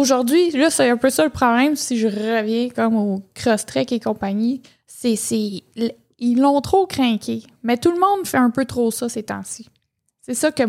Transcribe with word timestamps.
aujourd'hui, 0.00 0.50
là, 0.52 0.70
c'est 0.70 0.90
un 0.90 0.96
peu 0.96 1.10
ça 1.10 1.24
le 1.24 1.30
problème 1.30 1.76
si 1.76 1.98
je 1.98 2.06
reviens 2.08 2.68
comme 2.70 2.96
au 2.96 3.22
Crosstrek 3.34 3.92
et 3.92 4.00
compagnie. 4.00 4.62
C'est, 4.86 5.16
c'est, 5.16 5.62
ils 6.18 6.36
l'ont 6.40 6.60
trop 6.60 6.86
craqué. 6.86 7.42
Mais 7.62 7.76
tout 7.76 7.92
le 7.92 7.98
monde 8.00 8.26
fait 8.26 8.36
un 8.38 8.50
peu 8.50 8.64
trop 8.64 8.90
ça 8.90 9.08
ces 9.08 9.22
temps-ci. 9.22 9.68
C'est 10.20 10.34
ça 10.34 10.50
que 10.52 10.62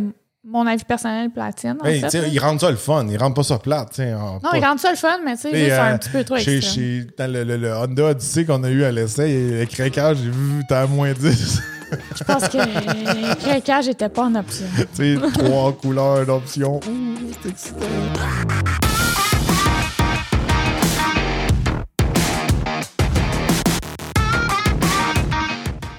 mon 0.43 0.65
avis 0.65 0.83
personnel 0.83 1.29
platine. 1.29 1.77
En 1.81 1.85
Hey, 1.85 1.99
fait, 1.99 2.09
sais, 2.09 2.21
là. 2.21 2.27
ils 2.27 2.39
rendent 2.39 2.59
ça 2.61 2.71
le 2.71 2.77
fun. 2.77 3.05
Ils 3.09 3.17
rendent 3.17 3.35
pas 3.35 3.43
ça 3.43 3.59
plate. 3.59 3.99
Non, 3.99 4.39
pas- 4.39 4.57
ils 4.57 4.65
rendent 4.65 4.79
ça 4.79 4.89
le 4.91 4.97
fun, 4.97 5.19
mais 5.23 5.35
tu 5.35 5.41
sais, 5.43 5.51
c'est 5.51 5.71
euh, 5.71 5.93
un 5.93 5.97
petit 5.97 6.09
peu 6.09 6.23
trop 6.23 6.37
chez, 6.37 6.57
extrême. 6.57 6.75
chez- 6.75 7.07
dans 7.17 7.31
le, 7.31 7.43
le- 7.43 7.57
le 7.57 7.73
Honda 7.75 8.05
Odyssey 8.05 8.45
qu'on 8.45 8.63
a 8.63 8.69
eu 8.69 8.83
à 8.83 8.91
l'essai, 8.91 9.59
le 9.59 9.65
craquage, 9.65 10.17
j'ai 10.23 10.29
vu, 10.31 10.63
t'as 10.67 10.81
à 10.83 10.87
moins 10.87 11.13
10. 11.13 11.59
Je 12.17 12.23
pense 12.23 12.47
que 12.47 12.57
le 12.57 13.35
craquage 13.35 13.87
n'était 13.87 14.07
pas 14.09 14.23
en 14.23 14.33
option. 14.35 14.65
tu 14.95 15.15
sais, 15.19 15.21
trois 15.33 15.73
couleurs 15.73 16.25
d'options. 16.25 16.77
Ouh, 16.87 17.15
c'est 17.43 17.49
excitant. 17.49 18.90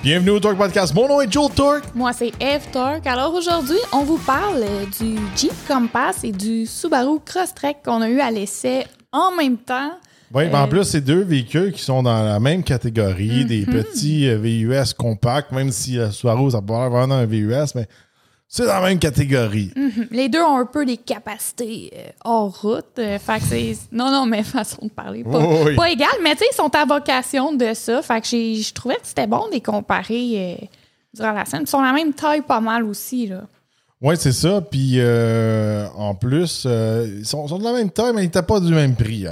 Bienvenue 0.03 0.31
au 0.31 0.41
Torque 0.41 0.59
Podcast. 0.59 0.93
Mon 0.95 1.07
nom 1.07 1.21
est 1.21 1.33
Joel 1.33 1.51
Torque. 1.53 1.85
Moi, 1.95 2.13
c'est 2.13 2.33
Eve 2.41 2.67
Torque. 2.73 3.07
Alors 3.07 3.33
aujourd'hui, 3.35 3.77
on 3.93 4.03
vous 4.03 4.19
parle 4.19 4.63
euh, 4.63 4.85
du 5.01 5.17
Jeep 5.37 5.53
Compass 5.69 6.25
et 6.25 6.33
du 6.33 6.67
Subaru 6.67 7.19
Crosstrek 7.25 7.79
qu'on 7.85 8.03
a 8.03 8.09
eu 8.09 8.19
à 8.21 8.31
l'essai 8.31 8.85
en 9.13 9.31
même 9.37 9.59
temps. 9.59 9.93
Oui, 10.35 10.45
mais 10.49 10.55
en 10.57 10.65
Euh, 10.65 10.67
plus, 10.67 10.85
c'est 10.85 11.01
deux 11.03 11.23
véhicules 11.23 11.73
qui 11.73 11.83
sont 11.83 12.03
dans 12.03 12.25
la 12.25 12.41
même 12.41 12.65
catégorie, 12.65 13.45
des 13.45 13.65
Mhm. 13.65 13.73
petits 13.73 14.29
euh, 14.29 14.39
VUS 14.39 14.93
compacts, 14.97 15.53
même 15.53 15.71
si 15.71 15.99
Subaru, 16.11 16.51
ça 16.51 16.61
peut 16.61 16.73
avoir 16.73 16.91
vraiment 16.91 17.15
un 17.17 17.27
VUS, 17.27 17.73
mais 17.77 17.87
c'est 18.55 18.67
dans 18.67 18.81
la 18.81 18.89
même 18.89 18.99
catégorie. 18.99 19.73
Mhm. 19.75 20.09
Les 20.11 20.29
deux 20.29 20.43
ont 20.43 20.59
un 20.59 20.67
peu 20.67 20.85
des 20.85 20.99
capacités 20.99 21.91
euh, 21.97 22.11
hors 22.23 22.61
route. 22.61 22.85
euh, 22.99 23.19
fait 23.19 23.39
que 23.39 23.45
c'est. 23.49 23.77
Non, 23.91 24.11
non, 24.11 24.27
mais 24.27 24.43
façon 24.59 24.85
de 24.85 24.91
parler. 24.91 25.25
Pas, 25.25 25.39
Oh, 25.43 25.63
oui. 25.65 25.75
pas 25.75 25.91
égal, 25.91 26.11
mais 26.23 26.33
tu 26.33 26.41
sais, 26.41 26.45
ils 26.53 26.55
sont 26.55 26.71
à 26.77 26.85
vocation 26.85 27.55
de 27.55 27.73
ça. 27.73 28.03
Fait 28.03 28.21
que 28.21 28.27
je 28.27 28.73
trouvais 28.75 28.97
que 28.97 29.01
c'était 29.07 29.27
bon 29.27 29.47
de 29.49 29.53
les 29.55 29.63
comparer 29.63 30.59
euh, 30.61 30.67
durant 31.15 31.33
la 31.33 31.47
scène. 31.47 31.63
Ils 31.63 31.67
sont 31.67 31.81
la 31.81 31.93
même 31.95 32.13
taille 32.13 32.43
pas 32.43 32.61
mal 32.61 32.85
aussi, 32.85 33.27
là. 33.29 33.41
Oui, 34.03 34.17
c'est 34.19 34.33
ça. 34.33 34.61
Puis 34.61 34.97
euh, 34.97 35.87
en 35.97 36.15
plus, 36.15 36.67
ils 36.67 37.25
sont, 37.25 37.49
sont 37.49 37.59
de 37.59 37.65
la 37.65 37.73
même 37.73 37.89
taille, 37.89 38.13
mais 38.15 38.21
ils 38.23 38.27
n'étaient 38.27 38.43
pas 38.43 38.61
du 38.61 38.75
même 38.75 38.97
prix. 38.97 39.25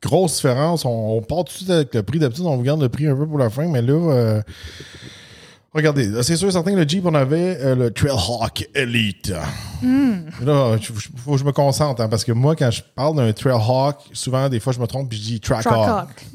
Grosse 0.00 0.36
différence. 0.36 0.84
On, 0.86 1.18
on 1.18 1.20
part 1.20 1.38
tout 1.44 1.52
de 1.52 1.56
suite 1.58 1.70
avec 1.70 1.94
le 1.94 2.02
prix. 2.02 2.18
D'habitude, 2.18 2.46
on 2.46 2.56
vous 2.56 2.62
garde 2.62 2.80
le 2.80 2.88
prix 2.88 3.06
un 3.08 3.16
peu 3.16 3.26
pour 3.26 3.38
la 3.38 3.50
fin, 3.50 3.66
mais 3.68 3.82
là, 3.82 4.40
regardez, 5.74 6.22
c'est 6.22 6.36
sûr 6.36 6.50
certain 6.50 6.72
que 6.72 6.76
le 6.78 6.88
Jeep, 6.88 7.04
on 7.06 7.14
avait 7.14 7.58
euh, 7.60 7.74
le 7.74 7.90
Trailhawk 7.90 8.68
Elite. 8.74 9.32
Là, 10.42 10.76
il 10.78 10.84
faut 10.84 11.32
que 11.32 11.38
je 11.38 11.44
me 11.44 11.52
concentre, 11.52 12.00
hein, 12.02 12.08
parce 12.08 12.24
que 12.24 12.32
moi, 12.32 12.56
quand 12.56 12.70
je 12.70 12.82
parle 12.94 13.16
d'un 13.16 13.32
Trailhawk, 13.32 13.96
souvent, 14.12 14.48
des 14.48 14.58
fois, 14.60 14.72
je 14.72 14.80
me 14.80 14.86
trompe 14.86 15.12
et 15.12 15.16
je 15.16 15.22
dis 15.22 15.40
Trackhawk. 15.40 15.74
Trackhawk. 15.74 16.26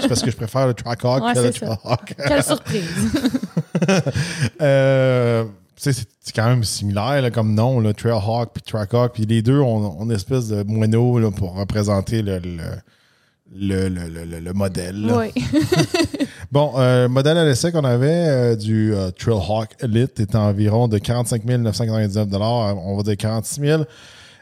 C'est 0.00 0.08
parce 0.08 0.22
que 0.22 0.30
je 0.30 0.36
préfère 0.36 0.66
le 0.66 0.74
Trackhawk 0.74 1.22
Ouais, 1.24 1.34
que 1.34 1.38
le. 1.40 1.50
Trailhawk. 1.52 2.14
Quelle 2.26 2.42
surprise. 2.42 3.12
Euh, 4.60 5.44
c'est 5.76 5.94
quand 6.34 6.46
même 6.48 6.64
similaire 6.64 7.22
là, 7.22 7.30
comme 7.30 7.54
nom, 7.54 7.78
là, 7.80 7.92
Trailhawk 7.92 8.50
puis 8.52 8.62
Trackhawk. 8.62 9.12
Puis 9.14 9.24
les 9.26 9.42
deux 9.42 9.60
ont, 9.60 10.00
ont 10.00 10.04
une 10.04 10.10
espèce 10.12 10.48
de 10.48 10.62
moineau 10.64 11.18
là, 11.20 11.30
pour 11.30 11.54
représenter 11.54 12.22
le, 12.22 12.40
le, 12.40 12.58
le, 13.54 13.88
le- 13.88 14.08
le- 14.08 14.24
le- 14.24 14.40
le 14.40 14.52
modèle. 14.52 15.06
oui. 15.16 15.32
Bon, 16.50 16.72
euh, 16.78 17.08
modèle 17.08 17.36
à 17.36 17.44
l'essai 17.44 17.72
qu'on 17.72 17.84
avait 17.84 18.06
euh, 18.10 18.56
du 18.56 18.94
euh, 18.94 19.10
Trailhawk 19.10 19.68
Elite 19.82 20.18
était 20.20 20.36
environ 20.36 20.88
de 20.88 20.96
45 20.98 21.44
999 21.44 22.26
On 22.82 22.96
va 22.96 23.02
dire 23.02 23.16
46 23.18 23.60
000 23.60 23.82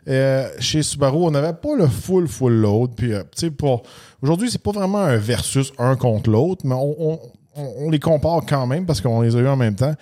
Euh, 0.09 0.49
chez 0.61 0.85
Subaru, 0.85 1.17
on 1.25 1.33
n'avait 1.33 1.53
pas 1.53 1.75
le 1.77 1.89
full, 1.89 2.29
full 2.29 2.53
load. 2.53 2.93
Puis, 2.97 3.13
euh, 3.13 3.23
tu 3.33 3.47
sais, 3.47 3.51
pour. 3.51 3.83
Aujourd'hui, 4.23 4.49
c'est 4.53 4.63
pas 4.63 4.71
vraiment 4.71 4.99
un 5.01 5.17
versus 5.17 5.73
un 5.79 5.97
contre 5.97 6.31
l'autre, 6.31 6.63
mais 6.65 6.77
on, 6.77 6.95
on- 7.15 7.21
on- 7.57 7.91
les 7.91 7.99
compare 7.99 8.43
quand 8.49 8.69
même 8.69 8.87
parce 8.87 9.01
qu'on 9.01 9.23
les 9.23 9.35
a 9.35 9.41
eu 9.41 9.49
en 9.49 9.57
même 9.57 9.75
temps. 9.75 9.95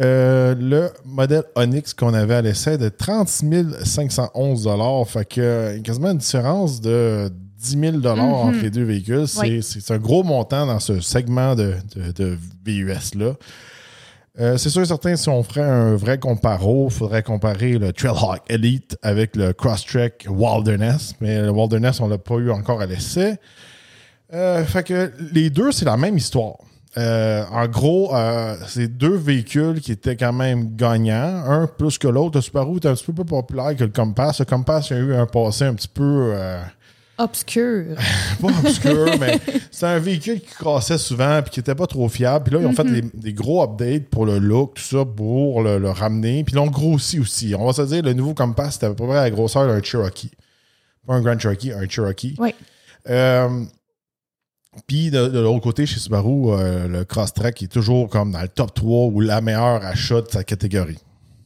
Euh, 0.00 0.54
le 0.56 0.90
modèle 1.04 1.42
Onyx 1.56 1.94
qu'on 1.94 2.14
avait 2.14 2.34
à 2.34 2.42
l'essai 2.42 2.78
de 2.78 2.88
30 2.88 3.28
511 3.28 4.68
Fait 5.08 5.24
que 5.24 5.40
euh, 5.40 5.80
quasiment 5.80 6.10
une 6.12 6.18
différence 6.18 6.80
de 6.80 7.28
10 7.64 8.00
000 8.02 8.06
entre 8.06 8.60
les 8.62 8.70
deux 8.70 8.84
véhicules. 8.84 9.26
C'est 9.26 9.40
Oui. 9.40 9.62
c'est 9.62 9.90
un 9.92 9.98
gros 9.98 10.22
montant 10.22 10.66
dans 10.66 10.80
ce 10.80 11.00
segment 11.00 11.54
de, 11.54 11.74
de, 11.96 12.12
de 12.12 12.38
VUS-là. 12.64 13.32
Euh, 14.40 14.56
c'est 14.56 14.68
sûr 14.68 14.82
et 14.82 14.86
certain, 14.86 15.14
si 15.14 15.28
on 15.28 15.42
ferait 15.44 15.62
un 15.62 15.94
vrai 15.94 16.18
comparo, 16.18 16.88
il 16.90 16.92
faudrait 16.92 17.22
comparer 17.22 17.78
le 17.78 17.92
Trailhawk 17.92 18.42
Elite 18.48 18.98
avec 19.02 19.36
le 19.36 19.52
Crosstrek 19.52 20.26
Wilderness. 20.28 21.14
Mais 21.20 21.40
le 21.40 21.50
Wilderness, 21.50 22.00
on 22.00 22.08
l'a 22.08 22.18
pas 22.18 22.34
eu 22.36 22.50
encore 22.50 22.80
à 22.80 22.86
l'essai. 22.86 23.36
Euh, 24.32 24.64
fait 24.64 24.82
que 24.82 25.12
les 25.32 25.50
deux, 25.50 25.70
c'est 25.70 25.84
la 25.84 25.96
même 25.96 26.16
histoire. 26.16 26.56
Euh, 26.96 27.44
en 27.52 27.66
gros, 27.68 28.12
c'est 28.68 28.88
deux 28.88 29.16
véhicules 29.16 29.80
qui 29.80 29.92
étaient 29.92 30.16
quand 30.16 30.32
même 30.32 30.74
gagnants, 30.76 31.42
un 31.46 31.66
plus 31.68 31.98
que 31.98 32.08
l'autre. 32.08 32.38
Le 32.38 32.42
Subaru 32.42 32.76
est 32.76 32.86
un 32.86 32.94
petit 32.94 33.04
peu 33.04 33.12
plus 33.12 33.24
populaire 33.24 33.76
que 33.76 33.84
le 33.84 33.90
Compass. 33.90 34.40
Le 34.40 34.44
Compass 34.46 34.90
a 34.90 34.96
eu 34.96 35.14
un 35.14 35.26
passé 35.26 35.64
un 35.64 35.74
petit 35.74 35.88
peu 35.88 36.34
Obscur. 37.16 37.96
pas 38.40 38.48
obscur, 38.48 39.06
mais 39.20 39.38
c'est 39.70 39.86
un 39.86 39.98
véhicule 39.98 40.40
qui 40.40 40.54
crassait 40.54 40.98
souvent 40.98 41.40
puis 41.42 41.52
qui 41.52 41.60
était 41.60 41.74
pas 41.74 41.86
trop 41.86 42.08
fiable. 42.08 42.44
Puis 42.44 42.54
là, 42.54 42.60
ils 42.60 42.66
ont 42.66 42.72
fait 42.72 42.84
des, 42.84 43.02
des 43.02 43.32
gros 43.32 43.62
updates 43.62 44.08
pour 44.08 44.26
le 44.26 44.38
look, 44.38 44.74
tout 44.74 44.82
ça, 44.82 45.04
pour 45.04 45.62
le, 45.62 45.78
le 45.78 45.90
ramener. 45.90 46.42
Puis 46.42 46.54
l'ont 46.56 46.66
grossi 46.66 47.20
aussi. 47.20 47.54
On 47.56 47.66
va 47.66 47.72
se 47.72 47.82
dire, 47.82 48.02
le 48.02 48.14
nouveau 48.14 48.34
Compass, 48.34 48.74
c'était 48.74 48.86
à 48.86 48.90
peu 48.90 49.06
près 49.06 49.14
la 49.14 49.30
grosseur 49.30 49.66
d'un 49.66 49.82
Cherokee. 49.82 50.32
Pas 51.06 51.14
un 51.14 51.20
Grand 51.20 51.38
Cherokee, 51.38 51.72
un 51.72 51.88
Cherokee. 51.88 52.34
Oui. 52.38 52.54
Euh, 53.08 53.64
puis 54.86 55.10
de, 55.10 55.28
de 55.28 55.38
l'autre 55.38 55.60
côté, 55.60 55.86
chez 55.86 56.00
Subaru, 56.00 56.50
euh, 56.50 56.88
le 56.88 57.04
Crosstrek 57.04 57.62
est 57.62 57.68
toujours 57.68 58.08
comme 58.08 58.32
dans 58.32 58.42
le 58.42 58.48
top 58.48 58.74
3 58.74 59.06
ou 59.06 59.20
la 59.20 59.40
meilleure 59.40 59.84
achat 59.84 60.20
de 60.20 60.28
sa 60.30 60.42
catégorie. 60.42 60.98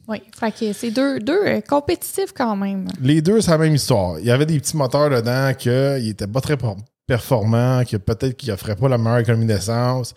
Oui. 0.08 0.22
Fait 0.38 0.52
que 0.52 0.72
c'est 0.72 0.91
deux, 0.91 1.20
deux 1.20 1.46
euh, 1.46 1.60
compétitifs 1.60 2.32
quand 2.34 2.56
même. 2.56 2.88
Les 3.00 3.20
deux, 3.20 3.41
c'est 3.42 3.50
la 3.50 3.58
même 3.58 3.74
histoire. 3.74 4.19
Il 4.19 4.24
y 4.24 4.30
avait 4.30 4.46
des 4.46 4.58
petits 4.58 4.76
moteurs 4.76 5.10
dedans 5.10 5.52
qui 5.56 5.69
n'étaient 5.69 6.26
pas 6.26 6.41
très 6.41 6.56
per- 6.56 6.76
performants, 7.06 7.82
que 7.84 7.96
peut-être 7.98 8.36
qu'ils 8.36 8.50
n'offraient 8.50 8.76
pas 8.76 8.88
la 8.88 8.97
meilleure 8.98 9.18
économie 9.18 9.47
d'essence. 9.47 10.14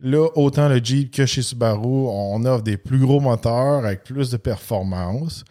Là, 0.00 0.28
autant 0.34 0.68
le 0.68 0.78
Jeep 0.82 1.14
que 1.14 1.26
chez 1.26 1.42
Subaru, 1.42 1.86
on 2.08 2.44
offre 2.44 2.62
des 2.62 2.76
plus 2.76 2.98
gros 2.98 3.20
moteurs 3.20 3.84
avec 3.84 4.02
plus 4.02 4.30
de 4.30 4.36
performance. 4.36 5.44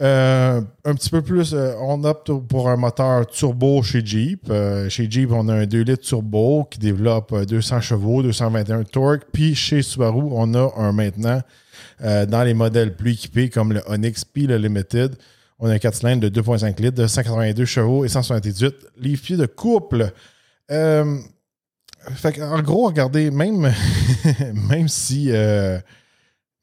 Euh, 0.00 0.60
un 0.84 0.94
petit 0.94 1.10
peu 1.10 1.20
plus, 1.20 1.52
euh, 1.52 1.74
on 1.80 2.02
opte 2.04 2.32
pour 2.48 2.68
un 2.70 2.76
moteur 2.76 3.26
turbo 3.26 3.82
chez 3.82 4.04
Jeep. 4.04 4.50
Chez 4.88 5.10
Jeep, 5.10 5.30
on 5.32 5.48
a 5.48 5.54
un 5.54 5.66
2 5.66 5.82
litres 5.82 6.02
turbo 6.08 6.64
qui 6.70 6.78
développe 6.78 7.32
euh, 7.32 7.44
200 7.44 7.80
chevaux, 7.82 8.22
221 8.22 8.84
torques. 8.84 9.24
Puis 9.32 9.54
chez 9.54 9.82
Subaru, 9.82 10.22
on 10.30 10.54
a 10.54 10.72
un 10.78 10.92
maintenant, 10.92 11.40
euh, 12.02 12.26
dans 12.26 12.42
les 12.42 12.54
modèles 12.54 12.96
plus 12.96 13.12
équipés 13.12 13.48
comme 13.48 13.72
le 13.72 13.82
Onyx 13.86 14.24
puis 14.24 14.46
le 14.46 14.56
Limited, 14.56 15.16
on 15.58 15.68
a 15.68 15.74
un 15.74 15.78
4 15.78 15.94
cylindres 15.94 16.30
de 16.30 16.40
2,5 16.40 16.80
litres 16.80 16.96
de 16.96 17.06
182 17.06 17.64
chevaux 17.64 18.04
et 18.04 18.08
178 18.08 18.74
livres-pieds 18.98 19.36
de 19.36 19.46
couple. 19.46 20.12
Euh, 20.70 21.18
en 22.40 22.62
gros, 22.62 22.86
regardez, 22.86 23.30
même, 23.30 23.72
même 24.68 24.88
si 24.88 25.30
euh, 25.30 25.78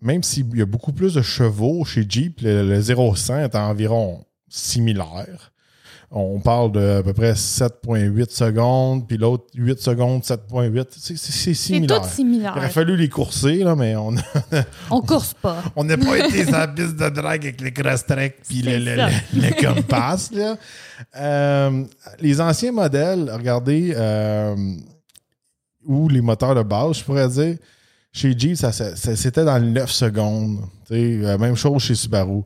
même 0.01 0.23
s'il 0.23 0.57
y 0.57 0.61
a 0.61 0.65
beaucoup 0.65 0.93
plus 0.93 1.13
de 1.13 1.21
chevaux 1.21 1.83
chez 1.85 2.05
Jeep, 2.07 2.41
le, 2.41 2.67
le 2.67 2.79
0-100 2.79 3.45
est 3.45 3.55
environ 3.55 4.25
similaire. 4.49 5.48
On 6.11 6.39
parle 6.39 6.71
de 6.71 6.97
à 6.99 7.03
peu 7.03 7.13
près 7.13 7.33
7,8 7.33 8.31
secondes, 8.31 9.07
puis 9.07 9.17
l'autre 9.17 9.45
8 9.53 9.79
secondes, 9.79 10.23
7,8. 10.23 10.87
C'est- 10.97 11.15
C'est 11.15 11.17
c'est 11.17 11.31
C'est 11.31 11.53
similaire. 11.53 12.01
tout 12.01 12.07
Il 12.07 12.15
similaire. 12.15 12.53
aurait 12.57 12.69
fallu 12.69 12.97
les 12.97 13.09
courser, 13.09 13.57
là, 13.57 13.75
mais 13.75 13.95
on 13.95 14.15
On 14.89 15.01
course 15.01 15.35
pas. 15.35 15.61
on 15.75 15.83
n'a 15.83 15.97
pas 15.97 16.17
été 16.17 16.45
sur 16.45 16.53
la 16.57 16.67
piste 16.67 16.95
de 16.95 17.09
drague 17.09 17.43
avec 17.45 17.61
les 17.61 17.71
cross-trek 17.71 18.37
puis 18.47 18.63
le, 18.63 18.77
le, 18.79 18.95
le- 18.95 19.41
le 19.49 19.61
compass. 19.73 20.31
Là. 20.31 20.57
Euh, 21.15 21.83
les 22.19 22.41
anciens 22.41 22.71
modèles, 22.71 23.29
regardez, 23.31 23.93
euh, 23.95 24.55
ou 25.85 26.09
les 26.09 26.21
moteurs 26.21 26.55
de 26.55 26.63
base, 26.63 26.97
je 26.97 27.03
pourrais 27.03 27.29
dire, 27.29 27.55
chez 28.11 28.33
Jeep, 28.37 28.55
ça, 28.57 28.71
ça- 28.71 28.95
ça- 28.95 29.15
c'était 29.15 29.45
dans 29.45 29.57
les 29.59 29.69
9 29.69 29.91
secondes. 29.91 30.61
Euh, 30.91 31.37
même 31.37 31.55
chose 31.55 31.83
chez 31.83 31.93
Subaru. 31.93 32.41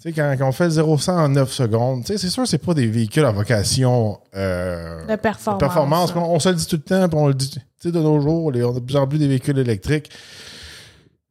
Tu 0.00 0.10
sais, 0.10 0.12
quand, 0.12 0.32
quand 0.38 0.48
on 0.48 0.52
fait 0.52 0.66
le 0.66 0.70
0-100 0.70 1.10
en 1.10 1.28
9 1.28 1.50
secondes, 1.52 2.04
tu 2.04 2.12
sais, 2.12 2.18
c'est 2.18 2.28
sûr 2.30 2.44
que 2.44 2.48
c'est 2.48 2.64
pas 2.64 2.72
des 2.74 2.86
véhicules 2.86 3.24
à 3.24 3.32
vocation 3.32 4.18
euh, 4.36 5.04
De 5.08 5.16
performance. 5.16 5.58
de 5.60 5.64
performance. 5.66 6.12
On, 6.14 6.20
on 6.20 6.38
se 6.38 6.48
le 6.50 6.54
dit 6.54 6.66
tout 6.68 6.76
le 6.76 6.82
temps, 6.82 7.08
puis 7.08 7.18
on 7.18 7.26
le 7.26 7.34
dit, 7.34 7.50
tu 7.50 7.60
sais, 7.80 7.90
de 7.90 7.98
nos 7.98 8.20
jours, 8.20 8.52
les- 8.52 8.62
on 8.62 8.70
a 8.70 8.74
de 8.74 8.78
plus 8.84 8.96
en 8.96 9.08
plus 9.08 9.18
des 9.18 9.26
véhicules 9.26 9.58
électriques. 9.58 10.08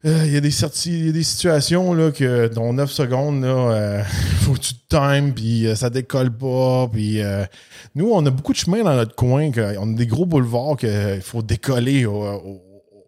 Euh, 0.05 0.23
Il 0.25 0.33
y, 0.33 0.37
a 0.37 0.41
des 0.41 0.49
il 0.85 1.05
y 1.05 1.09
a 1.09 1.11
des 1.13 1.23
situations 1.23 1.93
là, 1.93 2.11
que 2.11 2.47
dans 2.49 2.73
9 2.73 2.91
secondes, 2.91 3.41
là, 3.41 3.47
euh, 3.71 4.03
faut 4.41 4.51
que 4.51 4.59
tu 4.59 4.73
te 4.75 4.95
times, 4.95 5.33
puis 5.33 5.65
euh, 5.65 5.75
ça 5.75 5.89
décolle 5.89 6.31
pas. 6.35 6.89
Puis, 6.91 7.21
nous, 7.95 8.11
on 8.11 8.25
a 8.25 8.29
beaucoup 8.29 8.51
de 8.51 8.57
chemin 8.57 8.83
dans 8.83 8.95
notre 8.95 9.15
coin. 9.15 9.49
que- 9.49 9.77
on 9.79 9.93
a 9.93 9.95
des 9.95 10.07
gros 10.07 10.25
boulevards 10.25 10.75
qu'il 10.75 11.21
faut 11.21 11.41
décoller 11.41 12.05
au, 12.05 12.21
au- 12.21 12.61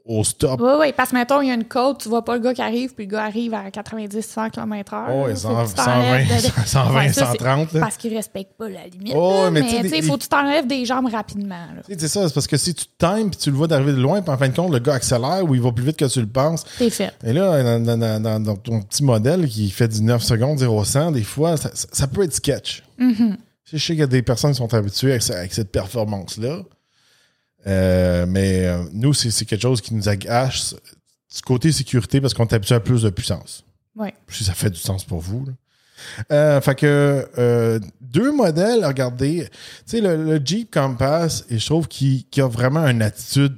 au 0.10 0.24
stop. 0.24 0.60
Oui, 0.60 0.72
oui, 0.80 0.94
parce 0.98 1.12
que 1.12 1.16
mettons, 1.16 1.40
il 1.42 1.50
y 1.50 1.52
a 1.52 1.54
une 1.54 1.66
côte, 1.66 2.00
tu 2.02 2.10
vois 2.10 2.26
pas 2.26 2.34
le 2.36 2.42
gars 2.42 2.54
qui 2.54 2.62
arrive, 2.64 2.96
puis 2.96 3.06
le 3.06 3.12
gars 3.12 3.26
arrive 3.26 3.54
à 3.54 3.70
90-100 3.70 4.50
km/h. 4.50 5.06
Oh, 5.10 5.28
là. 5.28 5.32
et 5.32 5.36
Faut 5.36 5.40
100, 5.42 5.64
que 5.64 5.68
tu 5.70 5.74
t'enlèves 5.76 6.28
120, 6.28 6.36
de- 6.36 6.42
120, 6.68 6.96
Ouais, 6.98 7.08
ça, 7.14 7.14
c'est 7.32 7.38
130. 7.38 7.74
là. 7.74 7.80
Parce 7.82 7.98
qu'il 7.98 8.16
respecte 8.16 8.54
pas 8.58 8.68
la 8.70 8.88
limite. 8.88 9.14
Oh, 9.16 9.44
là, 9.44 9.52
mais 9.52 9.62
tu 9.62 9.70
sais, 9.70 9.82
des- 9.84 10.02
faut 10.02 10.18
que 10.18 10.24
tu 10.24 10.28
t'enlèves 10.28 10.66
des 10.66 10.84
jambes 10.86 11.08
rapidement. 11.12 11.68
C'est 11.88 12.08
ça, 12.08 12.28
c'est 12.28 12.34
parce 12.34 12.48
que 12.48 12.58
si 12.58 12.74
tu 12.74 12.86
times 12.98 13.30
puis 13.30 13.40
tu 13.40 13.52
le 13.52 13.56
vois 13.56 13.68
d'arriver 13.68 13.92
de 13.94 14.02
loin, 14.02 14.22
puis 14.22 14.32
en 14.32 14.38
fin 14.38 14.50
de 14.50 14.56
compte, 14.56 14.72
le 14.74 14.80
gars 14.80 14.96
accélère 14.96 15.44
ou 15.48 15.54
il 15.54 15.62
va 15.62 15.72
plus 15.72 15.86
vite 15.86 15.98
que 15.98 16.06
tu 16.06 16.20
le 16.22 16.28
penses. 16.28 16.64
T'es 16.80 16.90
fait. 16.90 17.14
Et 17.24 17.32
là, 17.32 17.62
dans, 17.62 17.84
dans- 17.86 17.98
dans- 18.00 18.20
dans- 18.22 18.40
dans 18.40 18.56
ton 18.56 18.82
petit 18.82 19.04
modèle 19.04 19.48
qui 19.48 19.70
fait 19.70 19.88
du 19.88 20.02
9 20.02 20.24
secondes, 20.24 20.58
0 20.58 20.84
100, 20.86 21.12
des 21.12 21.24
fois, 21.24 21.56
ça, 21.56 21.70
ça- 21.74 21.88
ça 21.92 22.08
peut 22.08 22.24
être 22.24 22.34
sketch. 22.34 22.84
Mhm. 22.98 23.38
Je 23.72 23.78
sais 23.78 23.86
qu'il 23.94 24.00
y 24.00 24.02
a 24.02 24.08
des 24.08 24.24
personnes 24.24 24.52
qui 24.52 24.58
sont 24.58 24.74
habituées 24.74 25.12
avec, 25.12 25.22
ça- 25.22 25.38
avec 25.38 25.54
cette 25.54 25.72
performance-là. 25.72 26.62
Euh, 27.68 28.26
mais 28.28 28.66
euh, 28.66 28.84
nous, 28.94 29.14
c'est 29.14 29.46
quelque 29.46 29.62
chose 29.62 29.82
qui 29.82 29.94
nous 29.94 30.08
agace 30.10 30.76
du 31.34 31.42
côté 31.42 31.72
sécurité 31.72 32.22
parce 32.22 32.34
qu'on 32.34 32.46
est 32.46 32.54
habitué 32.54 32.76
à 32.76 32.80
plus 32.80 33.04
de 33.04 33.10
puissance. 33.10 33.64
Ouais. 33.96 34.14
Si 34.30 34.44
ça 34.44 34.54
fait 34.54 34.70
du 34.70 34.80
sens 34.80 35.04
pour 35.04 35.20
vous. 35.20 35.46
là. 35.46 35.54
Euh, 36.32 36.62
fait 36.62 36.76
que 36.76 37.28
euh, 37.38 37.80
deux 38.02 38.32
modèles, 38.32 38.86
regardez. 38.86 39.50
Tu 39.86 39.98
sais, 39.98 40.02
le, 40.02 40.24
le 40.24 40.42
Jeep 40.44 40.72
Compass, 40.74 41.46
et 41.50 41.60
je 41.60 41.66
trouve 41.66 41.88
qu'il 41.88 42.26
qu'il 42.30 42.42
a 42.44 42.48
vraiment 42.48 42.88
une 42.88 43.02
attitude 43.02 43.58